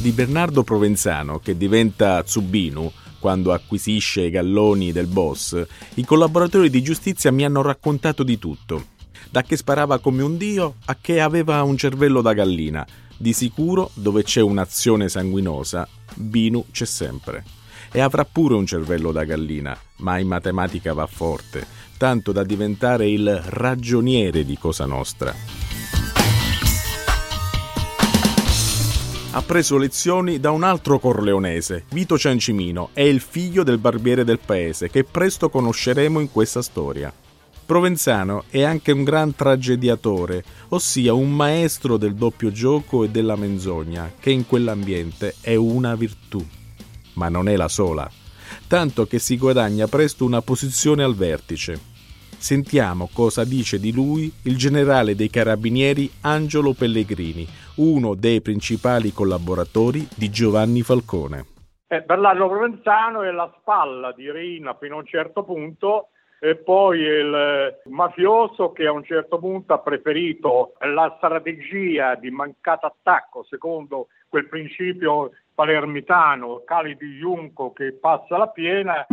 Di 0.00 0.12
Bernardo 0.12 0.62
Provenzano, 0.62 1.40
che 1.40 1.56
diventa 1.56 2.22
Zubinu 2.24 2.90
quando 3.18 3.52
acquisisce 3.52 4.22
i 4.22 4.30
galloni 4.30 4.92
del 4.92 5.06
boss, 5.06 5.61
i 5.94 6.04
collaboratori 6.04 6.70
di 6.70 6.82
giustizia 6.82 7.32
mi 7.32 7.44
hanno 7.44 7.62
raccontato 7.62 8.22
di 8.22 8.38
tutto. 8.38 8.96
Da 9.30 9.42
che 9.42 9.56
sparava 9.56 9.98
come 9.98 10.22
un 10.22 10.37
dio 10.37 10.76
a 10.87 10.96
che 11.00 11.20
aveva 11.20 11.62
un 11.62 11.76
cervello 11.76 12.22
da 12.22 12.32
gallina. 12.32 12.87
Di 13.16 13.32
sicuro, 13.32 13.90
dove 13.94 14.22
c'è 14.22 14.40
un'azione 14.40 15.08
sanguinosa, 15.08 15.88
Binu 16.14 16.66
c'è 16.70 16.84
sempre. 16.84 17.44
e 17.90 18.00
avrà 18.00 18.24
pure 18.24 18.54
un 18.54 18.66
cervello 18.66 19.12
da 19.12 19.24
gallina, 19.24 19.76
ma 19.98 20.18
in 20.18 20.26
matematica 20.26 20.92
va 20.92 21.06
forte, 21.06 21.66
tanto 21.96 22.32
da 22.32 22.44
diventare 22.44 23.08
il 23.08 23.42
ragioniere 23.46 24.44
di 24.44 24.58
Cosa 24.58 24.87
Nostra. 24.87 25.34
Ha 29.38 29.42
preso 29.42 29.77
lezioni 29.77 30.40
da 30.40 30.51
un 30.51 30.64
altro 30.64 30.98
corleonese, 30.98 31.85
Vito 31.90 32.18
Ciancimino, 32.18 32.90
è 32.92 33.03
il 33.03 33.20
figlio 33.20 33.62
del 33.62 33.79
barbiere 33.79 34.24
del 34.24 34.40
paese, 34.44 34.90
che 34.90 35.05
presto 35.05 35.48
conosceremo 35.48 36.18
in 36.18 36.33
questa 36.33 36.61
storia. 36.61 37.12
Provenzano 37.64 38.46
è 38.51 38.64
anche 38.64 38.90
un 38.90 39.05
gran 39.05 39.37
tragediatore, 39.37 40.42
ossia 40.70 41.12
un 41.12 41.33
maestro 41.33 41.96
del 41.98 42.16
doppio 42.16 42.51
gioco 42.51 43.05
e 43.05 43.11
della 43.11 43.37
menzogna, 43.37 44.12
che 44.18 44.31
in 44.31 44.44
quell'ambiente 44.44 45.37
è 45.40 45.55
una 45.55 45.94
virtù. 45.94 46.44
Ma 47.12 47.29
non 47.29 47.48
è 47.48 47.55
la 47.55 47.68
sola, 47.68 48.11
tanto 48.66 49.07
che 49.07 49.20
si 49.20 49.38
guadagna 49.38 49.87
presto 49.87 50.24
una 50.24 50.42
posizione 50.42 51.05
al 51.05 51.14
vertice. 51.14 51.88
Sentiamo 52.38 53.09
cosa 53.12 53.44
dice 53.44 53.81
di 53.81 53.92
lui 53.92 54.33
il 54.44 54.57
generale 54.57 55.16
dei 55.16 55.29
carabinieri 55.29 56.09
Angelo 56.22 56.72
Pellegrini, 56.72 57.44
uno 57.77 58.14
dei 58.14 58.40
principali 58.40 59.12
collaboratori 59.12 60.07
di 60.16 60.31
Giovanni 60.31 60.83
Falcone. 60.83 61.44
Eh, 61.88 62.01
Bernardo 62.03 62.48
Provenzano 62.48 63.22
è 63.22 63.33
la 63.33 63.53
spalla 63.59 64.12
di 64.12 64.31
Rina 64.31 64.77
fino 64.79 64.94
a 64.94 64.98
un 64.98 65.07
certo 65.07 65.42
punto 65.42 66.11
e 66.38 66.55
poi 66.55 67.01
il 67.01 67.81
mafioso 67.87 68.70
che 68.70 68.87
a 68.87 68.92
un 68.92 69.03
certo 69.03 69.38
punto 69.38 69.74
ha 69.74 69.81
preferito 69.81 70.74
la 70.81 71.12
strategia 71.16 72.14
di 72.14 72.31
mancato 72.31 72.87
attacco 72.87 73.44
secondo 73.44 74.07
quel 74.29 74.46
principio 74.46 75.33
palermitano, 75.55 76.62
Cali 76.64 76.96
di 76.96 77.16
Junco 77.18 77.72
che 77.72 77.94
passa 77.94 78.37
la 78.37 78.46
piena. 78.46 79.07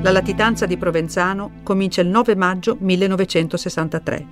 La 0.00 0.12
latitanza 0.12 0.64
di 0.64 0.76
Provenzano 0.76 1.50
comincia 1.64 2.00
il 2.00 2.06
9 2.06 2.36
maggio 2.36 2.76
1963. 2.78 4.26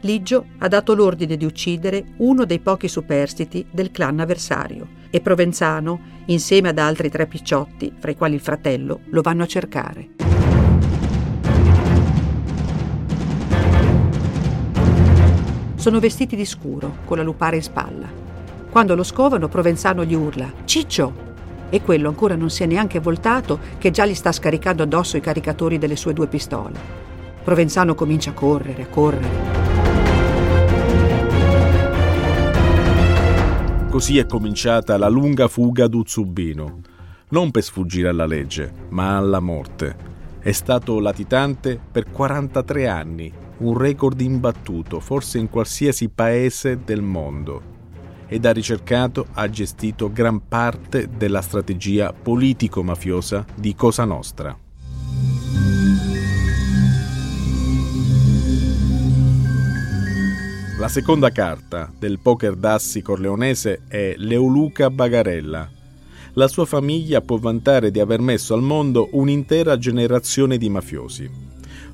Ligio 0.00 0.46
ha 0.58 0.68
dato 0.68 0.94
l'ordine 0.94 1.36
di 1.36 1.44
uccidere 1.44 2.04
uno 2.18 2.46
dei 2.46 2.58
pochi 2.58 2.88
superstiti 2.88 3.66
del 3.70 3.90
clan 3.90 4.20
avversario 4.20 4.88
e 5.10 5.20
Provenzano, 5.20 6.22
insieme 6.26 6.70
ad 6.70 6.78
altri 6.78 7.10
tre 7.10 7.26
picciotti, 7.26 7.92
fra 7.98 8.12
i 8.12 8.16
quali 8.16 8.34
il 8.34 8.40
fratello, 8.40 9.00
lo 9.10 9.20
vanno 9.20 9.42
a 9.42 9.46
cercare. 9.46 10.08
Sono 15.74 16.00
vestiti 16.00 16.34
di 16.34 16.46
scuro, 16.46 16.96
con 17.04 17.18
la 17.18 17.22
lupara 17.22 17.56
in 17.56 17.62
spalla. 17.62 18.08
Quando 18.70 18.94
lo 18.94 19.02
scovano, 19.02 19.48
Provenzano 19.48 20.02
gli 20.02 20.14
urla 20.14 20.50
Ciccio! 20.64 21.33
E 21.74 21.82
quello 21.82 22.06
ancora 22.06 22.36
non 22.36 22.50
si 22.50 22.62
è 22.62 22.66
neanche 22.66 23.00
voltato 23.00 23.58
che 23.78 23.90
già 23.90 24.06
gli 24.06 24.14
sta 24.14 24.30
scaricando 24.30 24.84
addosso 24.84 25.16
i 25.16 25.20
caricatori 25.20 25.76
delle 25.76 25.96
sue 25.96 26.12
due 26.12 26.28
pistole. 26.28 26.78
Provenzano 27.42 27.96
comincia 27.96 28.30
a 28.30 28.32
correre, 28.32 28.82
a 28.82 28.86
correre. 28.86 29.28
Così 33.90 34.18
è 34.18 34.26
cominciata 34.26 34.96
la 34.96 35.08
lunga 35.08 35.48
fuga 35.48 35.88
d'Uzzubino, 35.88 36.78
non 37.30 37.50
per 37.50 37.64
sfuggire 37.64 38.06
alla 38.06 38.26
legge, 38.26 38.72
ma 38.90 39.16
alla 39.16 39.40
morte. 39.40 39.96
È 40.38 40.52
stato 40.52 41.00
latitante 41.00 41.80
per 41.90 42.08
43 42.08 42.86
anni, 42.86 43.32
un 43.58 43.76
record 43.76 44.20
imbattuto, 44.20 45.00
forse 45.00 45.38
in 45.38 45.50
qualsiasi 45.50 46.08
paese 46.08 46.84
del 46.84 47.02
mondo. 47.02 47.73
Ed 48.34 48.46
ha 48.46 48.52
ricercato, 48.52 49.28
ha 49.34 49.48
gestito 49.48 50.10
gran 50.10 50.48
parte 50.48 51.08
della 51.08 51.40
strategia 51.40 52.12
politico-mafiosa 52.12 53.44
di 53.54 53.76
Cosa 53.76 54.04
Nostra. 54.04 54.58
La 60.80 60.88
seconda 60.88 61.30
carta 61.30 61.92
del 61.96 62.18
poker 62.18 62.56
d'assi 62.56 63.02
corleonese 63.02 63.82
è 63.86 64.14
Leoluca 64.16 64.90
Bagarella. 64.90 65.70
La 66.32 66.48
sua 66.48 66.64
famiglia 66.64 67.20
può 67.20 67.36
vantare 67.36 67.92
di 67.92 68.00
aver 68.00 68.18
messo 68.18 68.52
al 68.52 68.62
mondo 68.62 69.10
un'intera 69.12 69.78
generazione 69.78 70.58
di 70.58 70.68
mafiosi. 70.68 71.30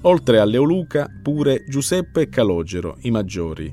Oltre 0.01 0.39
a 0.39 0.47
Leoluca, 0.47 1.07
pure 1.23 1.67
Giuseppe 1.69 2.23
e 2.23 2.29
Calogero, 2.31 2.97
i 3.03 3.11
maggiori, 3.11 3.71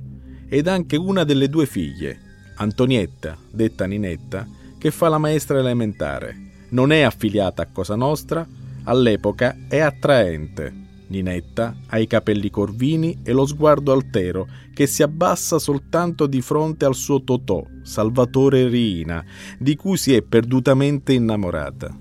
ed 0.49 0.67
anche 0.67 0.97
una 0.97 1.23
delle 1.23 1.47
due 1.47 1.65
figlie, 1.65 2.25
Antonietta, 2.58 3.38
detta 3.50 3.86
Ninetta, 3.86 4.48
che 4.78 4.91
fa 4.91 5.10
la 5.10 5.17
maestra 5.17 5.58
elementare. 5.58 6.65
Non 6.70 6.91
è 6.91 7.02
affiliata 7.02 7.63
a 7.63 7.67
Cosa 7.72 7.96
Nostra, 7.96 8.46
all'epoca 8.84 9.56
è 9.67 9.80
attraente 9.80 10.86
Ninetta 11.08 11.76
ha 11.88 12.00
i 12.00 12.08
capelli 12.08 12.50
corvini 12.50 13.20
e 13.24 13.32
lo 13.32 13.46
sguardo 13.46 13.93
altero 13.93 14.48
che 14.74 14.88
si 14.88 15.04
abbassa 15.04 15.58
soltanto 15.58 16.28
di 16.28 16.41
fronte 16.41 16.86
al 16.86 16.96
suo 16.96 17.24
Totò, 17.24 17.65
Salvatore 17.82 18.67
Riina, 18.67 19.24
di 19.58 19.76
cui 19.76 19.98
si 19.98 20.13
è 20.13 20.22
perdutamente 20.22 21.13
innamorata. 21.13 21.96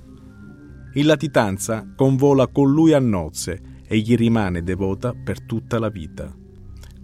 In 0.94 1.06
latitanza 1.06 1.86
convola 1.94 2.46
con 2.48 2.70
lui 2.70 2.92
a 2.92 2.98
nozze 2.98 3.60
e 3.86 3.98
gli 3.98 4.16
rimane 4.16 4.62
devota 4.62 5.12
per 5.12 5.40
tutta 5.42 5.78
la 5.78 5.88
vita. 5.88 6.34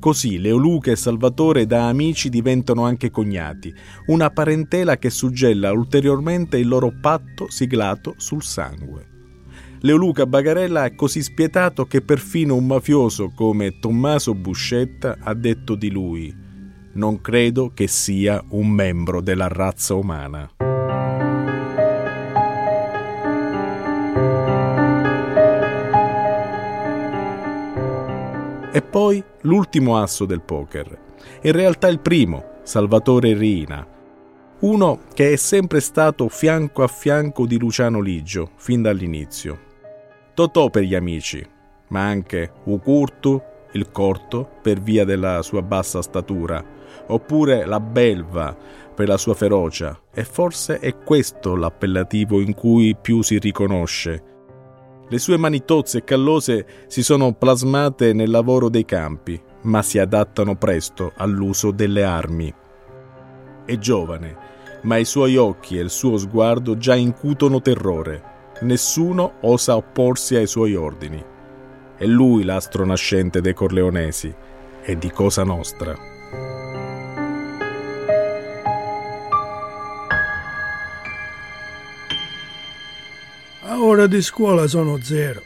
Così 0.03 0.41
Leoluca 0.41 0.91
e 0.91 0.97
Salvatore 0.97 1.65
da 1.65 1.87
amici 1.87 2.29
diventano 2.29 2.85
anche 2.85 3.13
cognati, 3.13 3.73
una 4.07 4.31
parentela 4.31 4.97
che 4.97 5.11
suggella 5.11 5.71
ulteriormente 5.71 6.57
il 6.57 6.67
loro 6.67 6.93
patto 7.01 7.49
siglato 7.49 8.15
sul 8.17 8.43
sangue. 8.43 9.07
Leoluca 9.83 10.27
Bagarella 10.27 10.87
è 10.87 10.97
così 10.97 11.23
spietato 11.23 11.85
che 11.85 12.01
perfino 12.01 12.57
un 12.57 12.67
mafioso 12.67 13.31
come 13.33 13.79
Tommaso 13.79 14.35
Buscetta 14.35 15.19
ha 15.21 15.35
detto 15.35 15.77
di 15.77 15.89
lui 15.89 16.35
non 16.95 17.21
credo 17.21 17.71
che 17.73 17.87
sia 17.87 18.43
un 18.49 18.69
membro 18.69 19.21
della 19.21 19.47
razza 19.47 19.95
umana. 19.95 20.51
E 28.75 28.81
poi 28.81 29.23
l'ultimo 29.43 29.97
asso 29.99 30.25
del 30.25 30.43
poker. 30.43 30.99
In 31.43 31.53
realtà 31.53 31.89
il 31.89 32.01
primo, 32.01 32.45
Salvatore 32.63 33.35
Rina, 33.35 33.87
uno 34.61 35.01
che 35.13 35.33
è 35.33 35.37
sempre 35.37 35.81
stato 35.81 36.29
fianco 36.29 36.83
a 36.83 36.89
fianco 36.89 37.47
di 37.47 37.59
Luciano 37.59 38.01
Ligio 38.01 38.51
fin 38.57 38.83
dall'inizio. 38.83 39.71
Totò 40.35 40.71
per 40.71 40.85
gli 40.85 40.95
amici, 40.95 41.45
ma 41.89 42.07
anche 42.07 42.53
Ucurtu, 42.65 43.41
il 43.73 43.91
corto, 43.91 44.49
per 44.63 44.81
via 44.81 45.05
della 45.05 45.43
sua 45.43 45.63
bassa 45.63 46.01
statura, 46.03 46.65
oppure 47.09 47.67
la 47.67 47.81
belva 47.81 48.57
per 48.95 49.09
la 49.09 49.17
sua 49.17 49.35
ferocia, 49.35 49.99
e 50.13 50.25
forse 50.25 50.79
è 50.79 50.97
questo 50.99 51.57
l'appellativo 51.57 52.41
in 52.41 52.55
cui 52.55 52.95
più 53.01 53.23
si 53.23 53.39
riconosce. 53.39 54.32
Le 55.09 55.19
sue 55.19 55.37
mani 55.37 55.65
tozze 55.65 55.99
e 55.99 56.05
callose 56.05 56.67
si 56.87 57.03
sono 57.03 57.33
plasmate 57.33 58.13
nel 58.13 58.31
lavoro 58.31 58.69
dei 58.69 58.85
campi, 58.85 59.41
ma 59.63 59.83
si 59.83 59.99
adattano 59.99 60.57
presto 60.57 61.13
all'uso 61.17 61.71
delle 61.71 62.05
armi. 62.05 62.53
È 63.65 63.79
giovane, 63.79 64.37
ma 64.83 64.97
i 64.97 65.05
suoi 65.05 65.37
occhi 65.37 65.79
e 65.79 65.83
il 65.83 65.91
suo 65.91 66.17
sguardo 66.17 66.77
già 66.77 66.95
incutono 66.95 67.61
terrore 67.61 68.31
nessuno 68.63 69.35
osa 69.41 69.77
opporsi 69.77 70.37
ai 70.37 70.47
suoi 70.47 70.75
ordini. 70.75 71.23
È 71.97 72.05
lui 72.05 72.45
l'astro 72.45 72.85
nascente 72.85 73.41
dei 73.41 73.55
Corleonesi 73.55 74.33
e 74.83 74.99
di 74.99 75.11
Cosa 75.11 75.45
Nostra. 75.45 76.12
A 83.83 83.85
ora 83.85 84.07
di 84.07 84.23
scuola 84.23 84.69
sono 84.69 85.03
zero. 85.03 85.43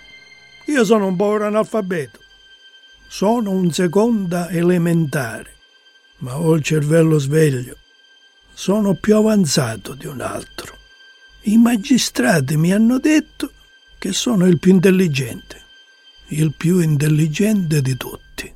Io 0.67 0.85
sono 0.85 1.07
un 1.07 1.17
povero 1.17 1.47
analfabeto. 1.47 2.21
Sono 3.09 3.51
un 3.51 3.73
seconda 3.73 4.51
elementare, 4.51 5.55
ma 6.19 6.39
ho 6.39 6.55
il 6.55 6.63
cervello 6.63 7.19
sveglio. 7.19 7.79
Sono 8.53 8.93
più 9.01 9.17
avanzato 9.17 9.95
di 9.95 10.05
un 10.05 10.21
altro. 10.21 10.75
I 11.45 11.57
magistrati 11.57 12.59
mi 12.59 12.75
hanno 12.75 12.99
detto 12.99 13.53
che 13.99 14.13
sono 14.13 14.47
il 14.47 14.59
più 14.59 14.73
intelligente, 14.73 15.57
il 16.29 16.55
più 16.55 16.81
intelligente 16.81 17.81
di 17.81 17.97
tutti. 17.97 18.53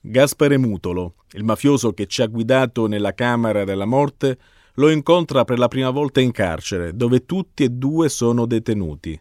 Gaspare 0.00 0.56
Mutolo, 0.56 1.16
il 1.32 1.44
mafioso 1.44 1.92
che 1.92 2.06
ci 2.06 2.22
ha 2.22 2.26
guidato 2.26 2.86
nella 2.86 3.12
Camera 3.12 3.64
della 3.64 3.84
Morte, 3.84 4.38
lo 4.80 4.88
incontra 4.88 5.44
per 5.44 5.58
la 5.58 5.68
prima 5.68 5.90
volta 5.90 6.22
in 6.22 6.32
carcere, 6.32 6.96
dove 6.96 7.26
tutti 7.26 7.64
e 7.64 7.68
due 7.68 8.08
sono 8.08 8.46
detenuti. 8.46 9.20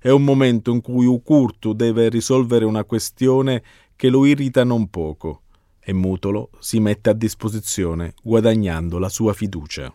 È 0.00 0.08
un 0.08 0.24
momento 0.24 0.72
in 0.72 0.80
cui 0.80 1.04
Ucurtu 1.04 1.74
deve 1.74 2.08
risolvere 2.08 2.64
una 2.64 2.84
questione 2.84 3.62
che 3.94 4.08
lo 4.08 4.24
irrita 4.24 4.64
non 4.64 4.88
poco. 4.88 5.42
e 5.78 5.92
Mutolo 5.92 6.48
si 6.60 6.80
mette 6.80 7.10
a 7.10 7.12
disposizione 7.12 8.14
guadagnando 8.22 8.98
la 8.98 9.10
sua 9.10 9.34
fiducia. 9.34 9.92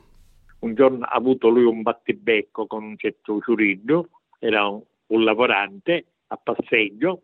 Un 0.60 0.76
giorno 0.76 1.04
ha 1.04 1.16
avuto 1.16 1.49
lui 1.49 1.64
un 1.64 1.82
battibecco 1.82 2.68
con 2.68 2.84
un 2.84 2.95
certo 2.95 3.41
Ciuriddo, 3.41 4.08
era 4.38 4.68
un, 4.68 4.84
un 5.08 5.24
lavorante 5.24 6.06
a 6.28 6.38
passeggio, 6.38 7.24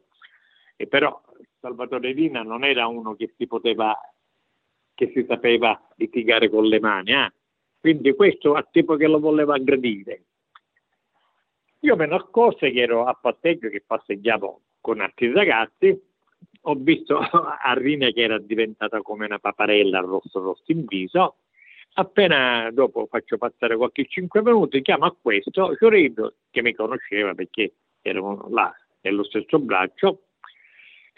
e 0.75 0.87
però 0.87 1.21
Salvatore 1.59 2.11
Rina 2.11 2.41
non 2.41 2.63
era 2.63 2.87
uno 2.87 3.13
che 3.13 3.35
si 3.37 3.45
poteva, 3.45 3.95
che 4.95 5.11
si 5.13 5.23
sapeva 5.27 5.79
litigare 5.97 6.49
con 6.49 6.65
le 6.65 6.79
mani, 6.79 7.11
eh? 7.11 7.31
Quindi 7.79 8.13
questo 8.15 8.53
a 8.53 8.67
tipo 8.69 8.95
che 8.95 9.07
lo 9.07 9.19
voleva 9.19 9.55
aggredire. 9.55 10.23
Io 11.81 11.95
me 11.95 12.07
ne 12.07 12.15
accorse 12.15 12.71
che 12.71 12.81
ero 12.81 13.05
a 13.05 13.13
passeggio, 13.13 13.69
che 13.69 13.83
passeggiavo 13.85 14.61
con 14.81 14.99
altri 14.99 15.31
ragazzi, 15.31 15.99
ho 16.61 16.75
visto 16.75 17.17
a 17.19 17.73
Rina 17.73 18.09
che 18.09 18.21
era 18.21 18.39
diventata 18.39 19.01
come 19.01 19.25
una 19.25 19.39
paparella 19.39 19.99
rosso 19.99 20.39
rosso 20.39 20.71
in 20.71 20.85
viso. 20.85 21.37
Appena 21.93 22.69
dopo 22.71 23.07
faccio 23.07 23.37
passare 23.37 23.75
qualche 23.75 24.05
cinque 24.05 24.41
minuti, 24.41 24.81
chiamo 24.81 25.05
a 25.05 25.15
questo 25.19 25.75
Fiorito 25.75 26.35
che 26.51 26.61
mi 26.61 26.73
conosceva 26.73 27.33
perché 27.33 27.73
eravamo 28.01 28.47
là 28.49 28.71
nello 29.01 29.23
stesso 29.23 29.57
braccio 29.59 30.26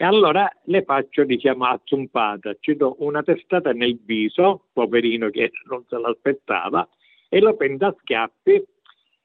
e 0.00 0.04
allora 0.06 0.50
le 0.64 0.82
faccio, 0.82 1.24
diciamo, 1.24 1.66
azzumpata, 1.66 2.56
ci 2.58 2.74
do 2.74 2.96
una 3.00 3.22
testata 3.22 3.72
nel 3.72 4.00
viso, 4.02 4.68
poverino 4.72 5.28
che 5.28 5.50
non 5.68 5.84
se 5.90 5.98
l'aspettava, 5.98 6.88
e 7.28 7.38
lo 7.38 7.54
prendo 7.54 7.86
a 7.86 7.94
schiaffi 8.00 8.64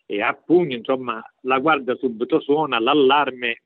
e 0.05 0.21
a 0.21 0.33
pugno, 0.33 0.75
insomma, 0.75 1.23
la 1.43 1.59
guardia 1.59 1.95
subito 1.95 2.41
suona, 2.41 2.77
l'allarme. 2.77 3.61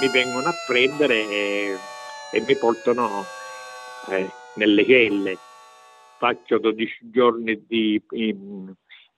mi 0.00 0.08
vengono 0.12 0.46
a 0.46 0.54
prendere 0.68 1.28
e, 1.28 1.76
e 2.30 2.40
mi 2.46 2.56
portano 2.56 3.24
eh, 4.10 4.30
nelle 4.54 4.86
celle. 4.86 5.36
Faccio 6.18 6.58
12 6.58 7.10
giorni 7.10 7.64
di, 7.66 8.00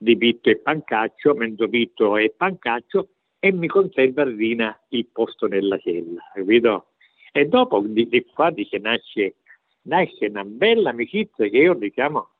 di 0.02 0.16
pitto 0.16 0.48
e 0.48 0.56
pancaccio, 0.56 1.34
mezzo 1.34 1.68
pitto 1.68 2.16
e 2.16 2.32
pancaccio 2.34 3.08
e 3.38 3.52
mi 3.52 3.66
conserva 3.66 4.24
Rina 4.24 4.74
il 4.88 5.06
posto 5.12 5.46
nella 5.46 5.76
cella, 5.78 6.22
capito? 6.32 6.92
E 7.32 7.44
dopo 7.44 7.82
di, 7.84 8.08
di 8.08 8.24
qua 8.24 8.50
dice, 8.50 8.78
nasce, 8.78 9.34
nasce 9.82 10.26
una 10.26 10.44
bella 10.44 10.88
amicizia 10.90 11.48
che 11.48 11.58
io 11.58 11.74
diciamo 11.74 12.30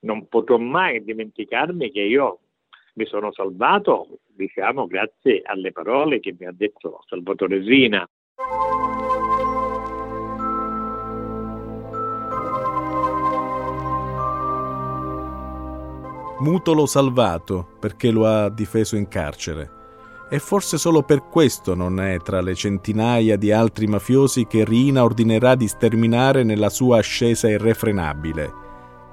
non 0.00 0.26
potrò 0.26 0.58
mai 0.58 1.04
dimenticarmi 1.04 1.92
che 1.92 2.00
io 2.00 2.40
mi 2.94 3.06
sono 3.06 3.32
salvato, 3.32 4.18
diciamo, 4.26 4.88
grazie 4.88 5.42
alle 5.44 5.70
parole 5.70 6.18
che 6.18 6.34
mi 6.36 6.46
ha 6.46 6.52
detto 6.52 7.04
Salvatore 7.06 7.62
Zina. 7.62 8.08
Mutolo 16.40 16.86
salvato 16.86 17.66
perché 17.80 18.10
lo 18.12 18.24
ha 18.26 18.48
difeso 18.48 18.94
in 18.94 19.08
carcere. 19.08 19.76
E 20.30 20.38
forse 20.38 20.78
solo 20.78 21.02
per 21.02 21.26
questo 21.28 21.74
non 21.74 22.00
è 22.00 22.18
tra 22.18 22.40
le 22.40 22.54
centinaia 22.54 23.36
di 23.36 23.50
altri 23.50 23.86
mafiosi 23.86 24.46
che 24.46 24.64
Rina 24.64 25.02
ordinerà 25.02 25.56
di 25.56 25.66
sterminare 25.66 26.44
nella 26.44 26.68
sua 26.68 26.98
ascesa 26.98 27.48
irrefrenabile. 27.48 28.52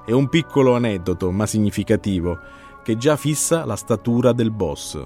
È 0.05 0.11
un 0.11 0.29
piccolo 0.29 0.75
aneddoto, 0.75 1.31
ma 1.31 1.47
significativo, 1.47 2.37
che 2.83 2.95
già 2.95 3.15
fissa 3.15 3.65
la 3.65 3.75
statura 3.75 4.31
del 4.31 4.51
boss, 4.51 5.01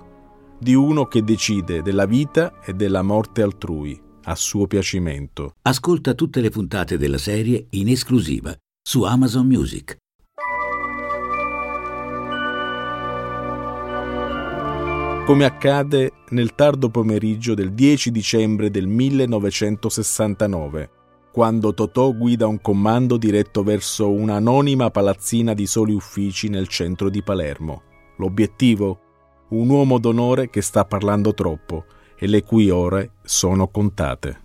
di 0.59 0.74
uno 0.74 1.05
che 1.05 1.24
decide 1.24 1.82
della 1.82 2.05
vita 2.05 2.59
e 2.59 2.74
della 2.74 3.01
morte 3.01 3.41
altrui, 3.41 3.97
a 4.24 4.36
suo 4.36 4.67
piacimento. 4.67 5.53
Ascolta 5.61 6.13
tutte 6.15 6.41
le 6.41 6.49
puntate 6.49 6.97
della 6.97 7.17
serie 7.17 7.67
in 7.70 7.88
esclusiva 7.88 8.53
su 8.82 9.03
Amazon 9.03 9.47
Music. 9.47 9.95
Come 15.30 15.45
accade 15.45 16.13
nel 16.30 16.55
tardo 16.55 16.89
pomeriggio 16.89 17.53
del 17.53 17.73
10 17.73 18.09
dicembre 18.09 18.71
del 18.71 18.88
1969, 18.88 20.89
quando 21.32 21.71
Totò 21.75 22.11
guida 22.15 22.47
un 22.47 22.59
comando 22.59 23.15
diretto 23.15 23.61
verso 23.61 24.09
un'anonima 24.09 24.89
palazzina 24.89 25.53
di 25.53 25.67
soli 25.67 25.93
uffici 25.93 26.49
nel 26.49 26.67
centro 26.67 27.11
di 27.11 27.21
Palermo. 27.21 27.84
L'obiettivo? 28.17 29.01
Un 29.49 29.69
uomo 29.69 29.99
d'onore 29.99 30.49
che 30.49 30.63
sta 30.63 30.86
parlando 30.86 31.36
troppo 31.36 31.86
e 32.17 32.25
le 32.25 32.41
cui 32.41 32.71
ore 32.71 33.11
sono 33.21 33.67
contate. 33.67 34.39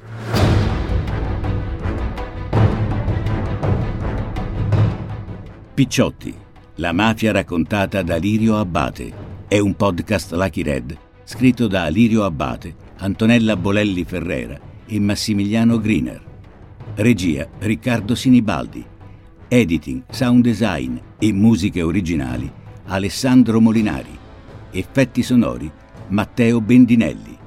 Picciotti, 5.72 6.34
la 6.74 6.92
mafia 6.92 7.32
raccontata 7.32 8.02
da 8.02 8.16
Lirio 8.16 8.58
Abbate. 8.58 9.33
È 9.54 9.60
un 9.60 9.76
podcast 9.76 10.32
Lucky 10.32 10.62
Red 10.62 10.98
scritto 11.22 11.68
da 11.68 11.86
Lirio 11.86 12.24
Abbate, 12.24 12.74
Antonella 12.96 13.56
Bolelli 13.56 14.02
Ferrera 14.02 14.58
e 14.84 14.98
Massimiliano 14.98 15.78
Griner. 15.78 16.20
Regia 16.96 17.48
Riccardo 17.60 18.16
Sinibaldi. 18.16 18.84
Editing, 19.46 20.02
sound 20.10 20.42
design 20.42 20.96
e 21.20 21.32
musiche 21.32 21.82
originali 21.82 22.50
Alessandro 22.86 23.60
Molinari. 23.60 24.18
Effetti 24.72 25.22
sonori 25.22 25.70
Matteo 26.08 26.60
Bendinelli. 26.60 27.38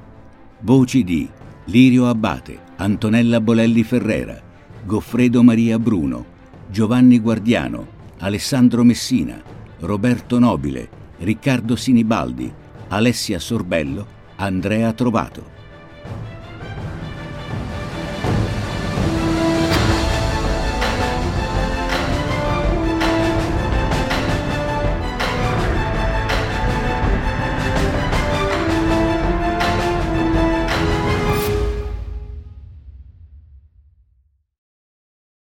Voci 0.60 1.04
di 1.04 1.28
Lirio 1.66 2.08
Abbate, 2.08 2.58
Antonella 2.76 3.42
Bolelli 3.42 3.82
Ferrera, 3.82 4.40
Goffredo 4.82 5.42
Maria 5.42 5.78
Bruno, 5.78 6.24
Giovanni 6.70 7.18
Guardiano, 7.20 7.86
Alessandro 8.20 8.82
Messina, 8.82 9.38
Roberto 9.80 10.38
Nobile, 10.38 10.97
Riccardo 11.20 11.74
Sinibaldi, 11.74 12.52
Alessia 12.88 13.40
Sorbello, 13.40 14.06
Andrea 14.36 14.92
Trovato. 14.92 15.57